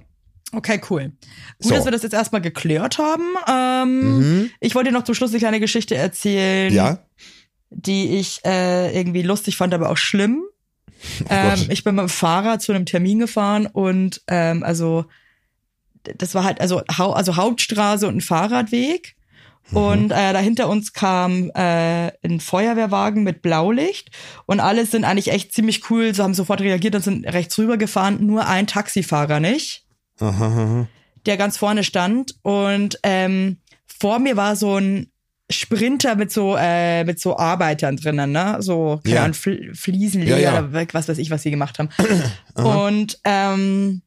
[0.51, 1.03] Okay, cool.
[1.09, 1.13] Gut,
[1.59, 1.69] So.
[1.75, 3.23] dass wir das jetzt erstmal geklärt haben.
[3.47, 4.49] Ähm, Mhm.
[4.61, 7.05] Ich wollte dir noch zum Schluss eine kleine Geschichte erzählen, Ja?
[7.69, 10.43] die ich äh, irgendwie lustig fand, aber auch schlimm.
[11.29, 11.67] ähm, Gott.
[11.69, 15.05] ich bin mit dem Fahrrad zu einem Termin gefahren und ähm, also
[16.17, 19.15] das war halt also, also Hauptstraße und ein Fahrradweg.
[19.71, 24.11] Und äh, da hinter uns kam äh, ein Feuerwehrwagen mit Blaulicht
[24.45, 27.75] und alle sind eigentlich echt ziemlich cool, so haben sofort reagiert und sind rechts rüber
[27.77, 29.83] gefahren, nur ein Taxifahrer nicht
[30.19, 30.87] Aha,
[31.25, 35.07] der ganz vorne stand und ähm, vor mir war so ein
[35.49, 38.57] Sprinter mit so äh, mit so Arbeitern drinnen, ne?
[38.59, 39.21] So keine Ja.
[39.23, 40.59] Ahnung, Fl Fliesenleger, Ja, ja.
[40.67, 41.89] oder was weiß ich, was sie gemacht haben.
[42.53, 44.03] und ähm,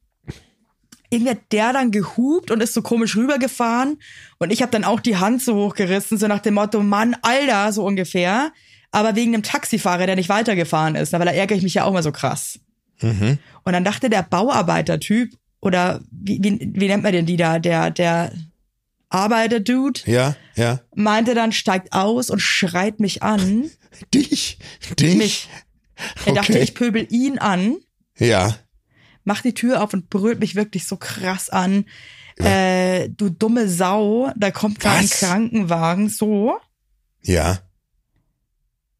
[1.09, 3.97] irgendwie hat der dann gehupt und ist so komisch rübergefahren
[4.37, 7.71] und ich habe dann auch die Hand so hochgerissen, so nach dem Motto, Mann, Alter,
[7.73, 8.51] so ungefähr.
[8.91, 11.93] Aber wegen dem Taxifahrer, der nicht weitergefahren ist, weil da ärgere ich mich ja auch
[11.93, 12.59] mal so krass.
[13.01, 13.37] Mhm.
[13.63, 15.31] Und dann dachte der Bauarbeiter-Typ,
[15.61, 18.31] oder wie, wie, wie nennt man den die da, der, der
[19.09, 20.79] Arbeiter-Dude, Ja, ja.
[20.95, 23.69] meinte dann, steigt aus und schreit mich an.
[24.13, 24.59] Dich?
[24.99, 25.15] Dich?
[25.17, 25.49] Mich.
[26.25, 26.61] Er dachte, Okay.
[26.63, 27.77] ich pöbel ihn an,
[28.17, 28.55] Ja.
[29.23, 31.85] Macht die Tür auf und brüllt mich wirklich so krass an.
[32.37, 35.09] Äh, du dumme Sau, da kommt gerade ein?
[35.09, 36.57] Krankenwagen, so.
[37.21, 37.59] Ja.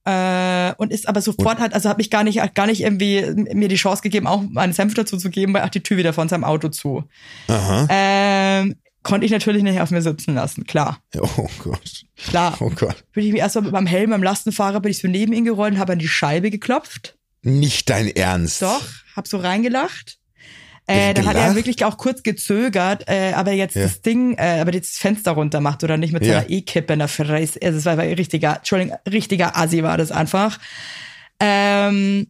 [0.05, 3.23] Äh, und ist aber sofort halt, also hat mich gar nicht, hat gar nicht irgendwie
[3.53, 6.13] mir die Chance gegeben, auch meinen Senf dazu zu geben, weil auch die Tür wieder
[6.13, 7.03] von seinem Auto zu.
[7.47, 7.87] Aha.
[7.89, 10.99] Ähm, konnte ich natürlich nicht auf mir sitzen lassen, klar.
[11.17, 12.05] Oh Gott.
[12.17, 12.57] Klar.
[12.59, 13.05] Oh Gott.
[13.13, 15.73] Bin ich mir erstmal mit meinem Helm am Lastenfahrer, bin ich so neben ihn gerollt
[15.73, 17.18] und habe an die Scheibe geklopft.
[17.41, 18.61] Nicht dein Ernst.
[18.61, 18.83] Doch,
[19.15, 20.17] hab so reingelacht.
[20.87, 23.83] Äh, dann hat er wirklich auch kurz gezögert, äh, aber jetzt Ja.
[23.83, 26.39] das Ding, äh, aber jetzt das Fenster runter macht oder nicht mit so Ja.
[26.39, 27.59] einer E-Kippe in der Fresse.
[27.61, 30.59] Also es war, war richtiger, Entschuldigung, richtiger Assi war das einfach.
[31.39, 32.27] Ähm,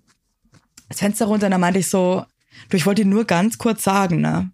[0.89, 2.25] das Fenster runter, und dann meinte ich so,
[2.69, 4.51] du, ich wollte dir nur ganz kurz sagen, ne,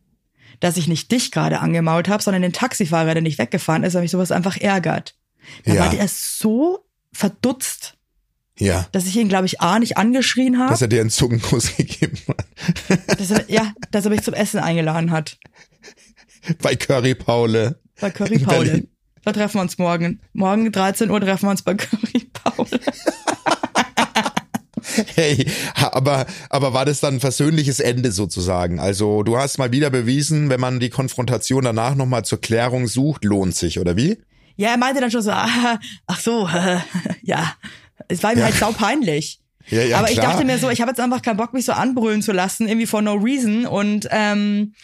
[0.60, 4.04] dass ich nicht dich gerade angemault habe, sondern den Taxifahrer, der nicht weggefahren ist, weil
[4.04, 5.16] mich sowas einfach ärgert.
[5.66, 5.82] Da Ja.
[5.82, 7.95] war der so verdutzt,
[8.58, 8.88] Ja.
[8.94, 12.18] dass ich ihn, glaube ich, A, nicht angeschrien habe, Dass er dir einen Zungenkuss gegeben
[12.28, 13.20] hat.
[13.20, 15.38] dass er, ja, dass er mich zum Essen eingeladen hat.
[16.62, 17.80] Bei Curry Paule.
[18.00, 18.88] Bei Curry Paule.
[19.24, 20.22] Da treffen wir uns morgen.
[20.34, 22.80] Morgen 13 Uhr treffen wir uns bei Curry Paule.
[25.16, 28.80] Hey, aber, aber war das dann ein versöhnliches Ende sozusagen?
[28.80, 33.26] Also du hast mal wieder bewiesen, wenn man die Konfrontation danach nochmal zur Klärung sucht,
[33.26, 34.18] lohnt sich, oder wie?
[34.56, 36.48] Ja, er meinte dann schon so, ah, ach so,
[37.24, 37.54] ja.
[38.08, 39.40] Es war ihm halt sau peinlich.
[39.68, 40.34] Ja, ja, Aber ich klar.
[40.34, 42.86] dachte mir so, ich habe jetzt einfach keinen Bock, mich so anbrüllen zu lassen, irgendwie
[42.86, 43.66] for no reason.
[43.66, 44.76] Und ähm,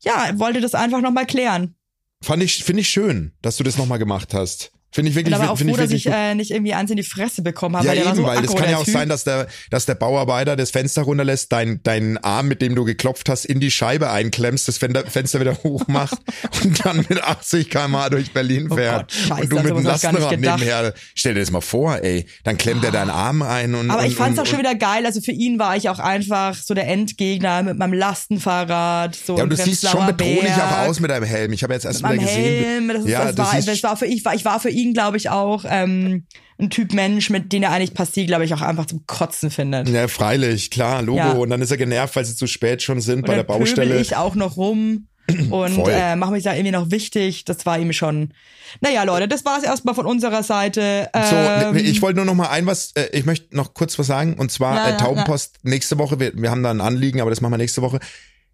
[0.00, 1.74] ja, wollte das einfach nochmal klären.
[2.22, 4.72] Fand ich, finde ich schön, dass du das nochmal gemacht hast.
[4.96, 7.02] Finde ich wirklich, war auch froh, ich dass ich äh, nicht irgendwie eins in die
[7.02, 8.94] Fresse bekommen habe, Ja, eben, so weil das aggro, kann ja auch typ.
[8.94, 12.84] sein, dass der, dass der Bauarbeiter das Fenster runterlässt, dein, deinen Arm, mit dem du
[12.84, 16.16] geklopft hast, in die Scheibe einklemmst, das Fenster, wieder hochmacht
[16.64, 19.12] und dann mit 80 km durch Berlin Oh fährt.
[19.12, 20.94] Gott, scheiße, und du an mit dem Lastenrad nebenher.
[21.14, 22.24] Stell dir das mal vor, ey.
[22.44, 23.90] Dann klemmt er deinen Arm ein und.
[23.90, 25.04] Aber und, ich fand's und, auch schon wieder geil.
[25.04, 29.14] Also für ihn war ich auch einfach so der Endgegner mit meinem Lastenfahrrad.
[29.14, 31.52] So Ja, und du siehst schon bedrohlich auch aus mit deinem Helm.
[31.52, 32.64] Ich habe jetzt erst mit wieder gesehen.
[32.64, 32.88] Helm.
[32.88, 35.30] Das, ja, das, war, das war für ich, war, ich war für ihn, glaube ich,
[35.30, 36.26] auch ähm,
[36.58, 39.88] ein Typ Mensch, mit dem er eigentlich Passie, glaube ich, auch einfach zum Kotzen findet.
[39.88, 41.18] ja, freilich, klar, Logo.
[41.18, 41.32] Ja.
[41.32, 44.00] Und dann ist er genervt, weil sie zu spät schon sind Und bei der Baustelle.
[44.00, 45.08] ich auch noch rum
[45.50, 45.90] und Voll.
[45.92, 47.44] äh, mache mich da irgendwie noch wichtig.
[47.44, 48.32] Das war ihm schon.
[48.80, 51.08] Naja, Leute, das war's erstmal von unserer Seite.
[51.12, 53.98] So, Ähm, ne- ich wollte nur noch mal ein was, äh, ich möchte noch kurz
[53.98, 57.20] was sagen und zwar Ja, äh, Taubenpost nächste Woche, wir, wir haben da ein Anliegen,
[57.20, 57.98] aber das machen wir nächste Woche.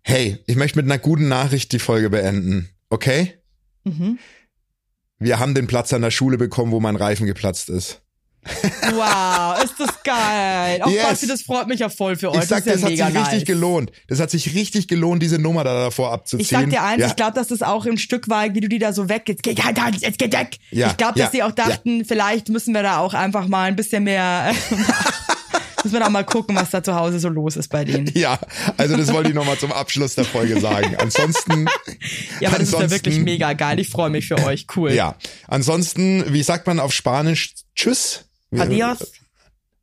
[0.03, 3.35] Hey, ich möchte mit einer guten Nachricht die Folge beenden, okay?
[3.85, 4.19] Mhm.
[5.23, 8.03] Wir haben den Platz an der Schule bekommen, wo mein Reifen geplatzt ist.
[8.45, 10.83] Wow, ist das geil.
[10.83, 11.07] Auch Yes.
[11.07, 12.43] Basti, das freut mich ja voll für euch.
[12.43, 13.45] Ich sag, das das ist ja hat sich mega richtig nice.
[13.45, 13.93] gelohnt.
[14.09, 16.41] Das hat sich richtig gelohnt, diese Nummer da davor abzuziehen.
[16.41, 17.07] Ich sag dir eins, ja.
[17.07, 19.45] ich glaube, dass das auch ein Stück war, wie du die da so weg, jetzt
[19.45, 20.59] geh, halt, halt, jetzt geh weg.
[20.71, 23.69] Ja, ich glaube, dass ja, die auch dachten, vielleicht müssen wir da auch einfach mal
[23.69, 24.53] ein bisschen mehr,
[25.85, 28.11] müssen wir da mal gucken, was da zu Hause so los ist bei denen.
[28.15, 28.39] Ja,
[28.77, 30.97] also das wollte ich noch mal zum Abschluss der Folge sagen.
[30.97, 31.67] Ansonsten,
[32.41, 33.79] Ja, aber das ist ja ansonsten- wirklich mega geil.
[33.81, 34.67] Ich freue mich für euch.
[34.77, 34.93] Cool.
[34.93, 35.17] ja.
[35.49, 37.55] Ansonsten, wie sagt man auf Spanisch?
[37.75, 38.25] Tschüss.
[38.57, 39.13] Adios,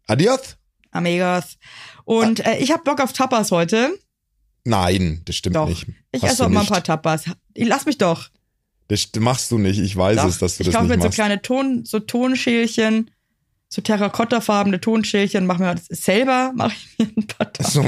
[0.08, 0.56] Adios?
[0.92, 1.58] amigos.
[2.06, 3.98] Und äh, ich habe Bock auf Tapas heute.
[4.66, 5.68] Nein, das stimmt Doch.
[5.70, 5.86] nicht.
[6.12, 7.24] Ich Hast esse auch mal ein paar Tapas.
[7.56, 8.30] Lass mich doch.
[8.88, 9.80] Das st- machst du nicht.
[9.80, 10.26] Ich weiß doch.
[10.28, 11.16] es, dass du ich das kaufe nicht mir so machst.
[11.16, 13.12] kleine Ton, so Tonschälchen,
[13.72, 17.84] so terrakottafarbene Tonschälchen, mach mir das selber, mache ich mir ein paar so,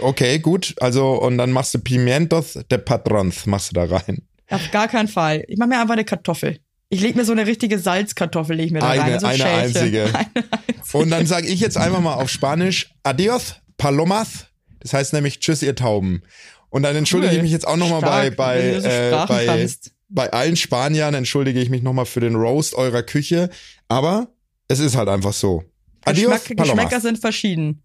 [0.00, 0.74] okay, gut.
[0.80, 4.22] Also, und dann machst du Pimientos de Patrons, machst du da rein.
[4.48, 5.44] Auf gar keinen Fall.
[5.48, 6.58] Ich mache mir einfach eine Kartoffel.
[6.88, 9.20] Ich leg mir so eine richtige Salzkartoffel, leg ich mir da Eine- rein.
[9.20, 10.04] So ein eine einzige.
[10.14, 10.98] Eine einzige.
[10.98, 14.46] Und dann sage ich jetzt einfach mal auf Spanisch Adios, Palomas.
[14.80, 16.22] Das heißt nämlich Tschüss, ihr Tauben.
[16.70, 17.36] Und dann entschuldige Cool.
[17.36, 19.92] ich mich jetzt auch nochmal bei, bei, so äh, bei, kannst.
[20.08, 23.48] bei allen Spaniern entschuldige ich mich nochmal für den Roast eurer Küche.
[23.88, 24.28] Aber
[24.72, 25.64] es ist halt einfach so.
[26.04, 26.56] Adios, Geschmack.
[26.56, 27.82] Geschmäcker sind verschieden.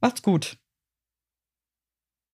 [0.00, 0.56] Macht's gut.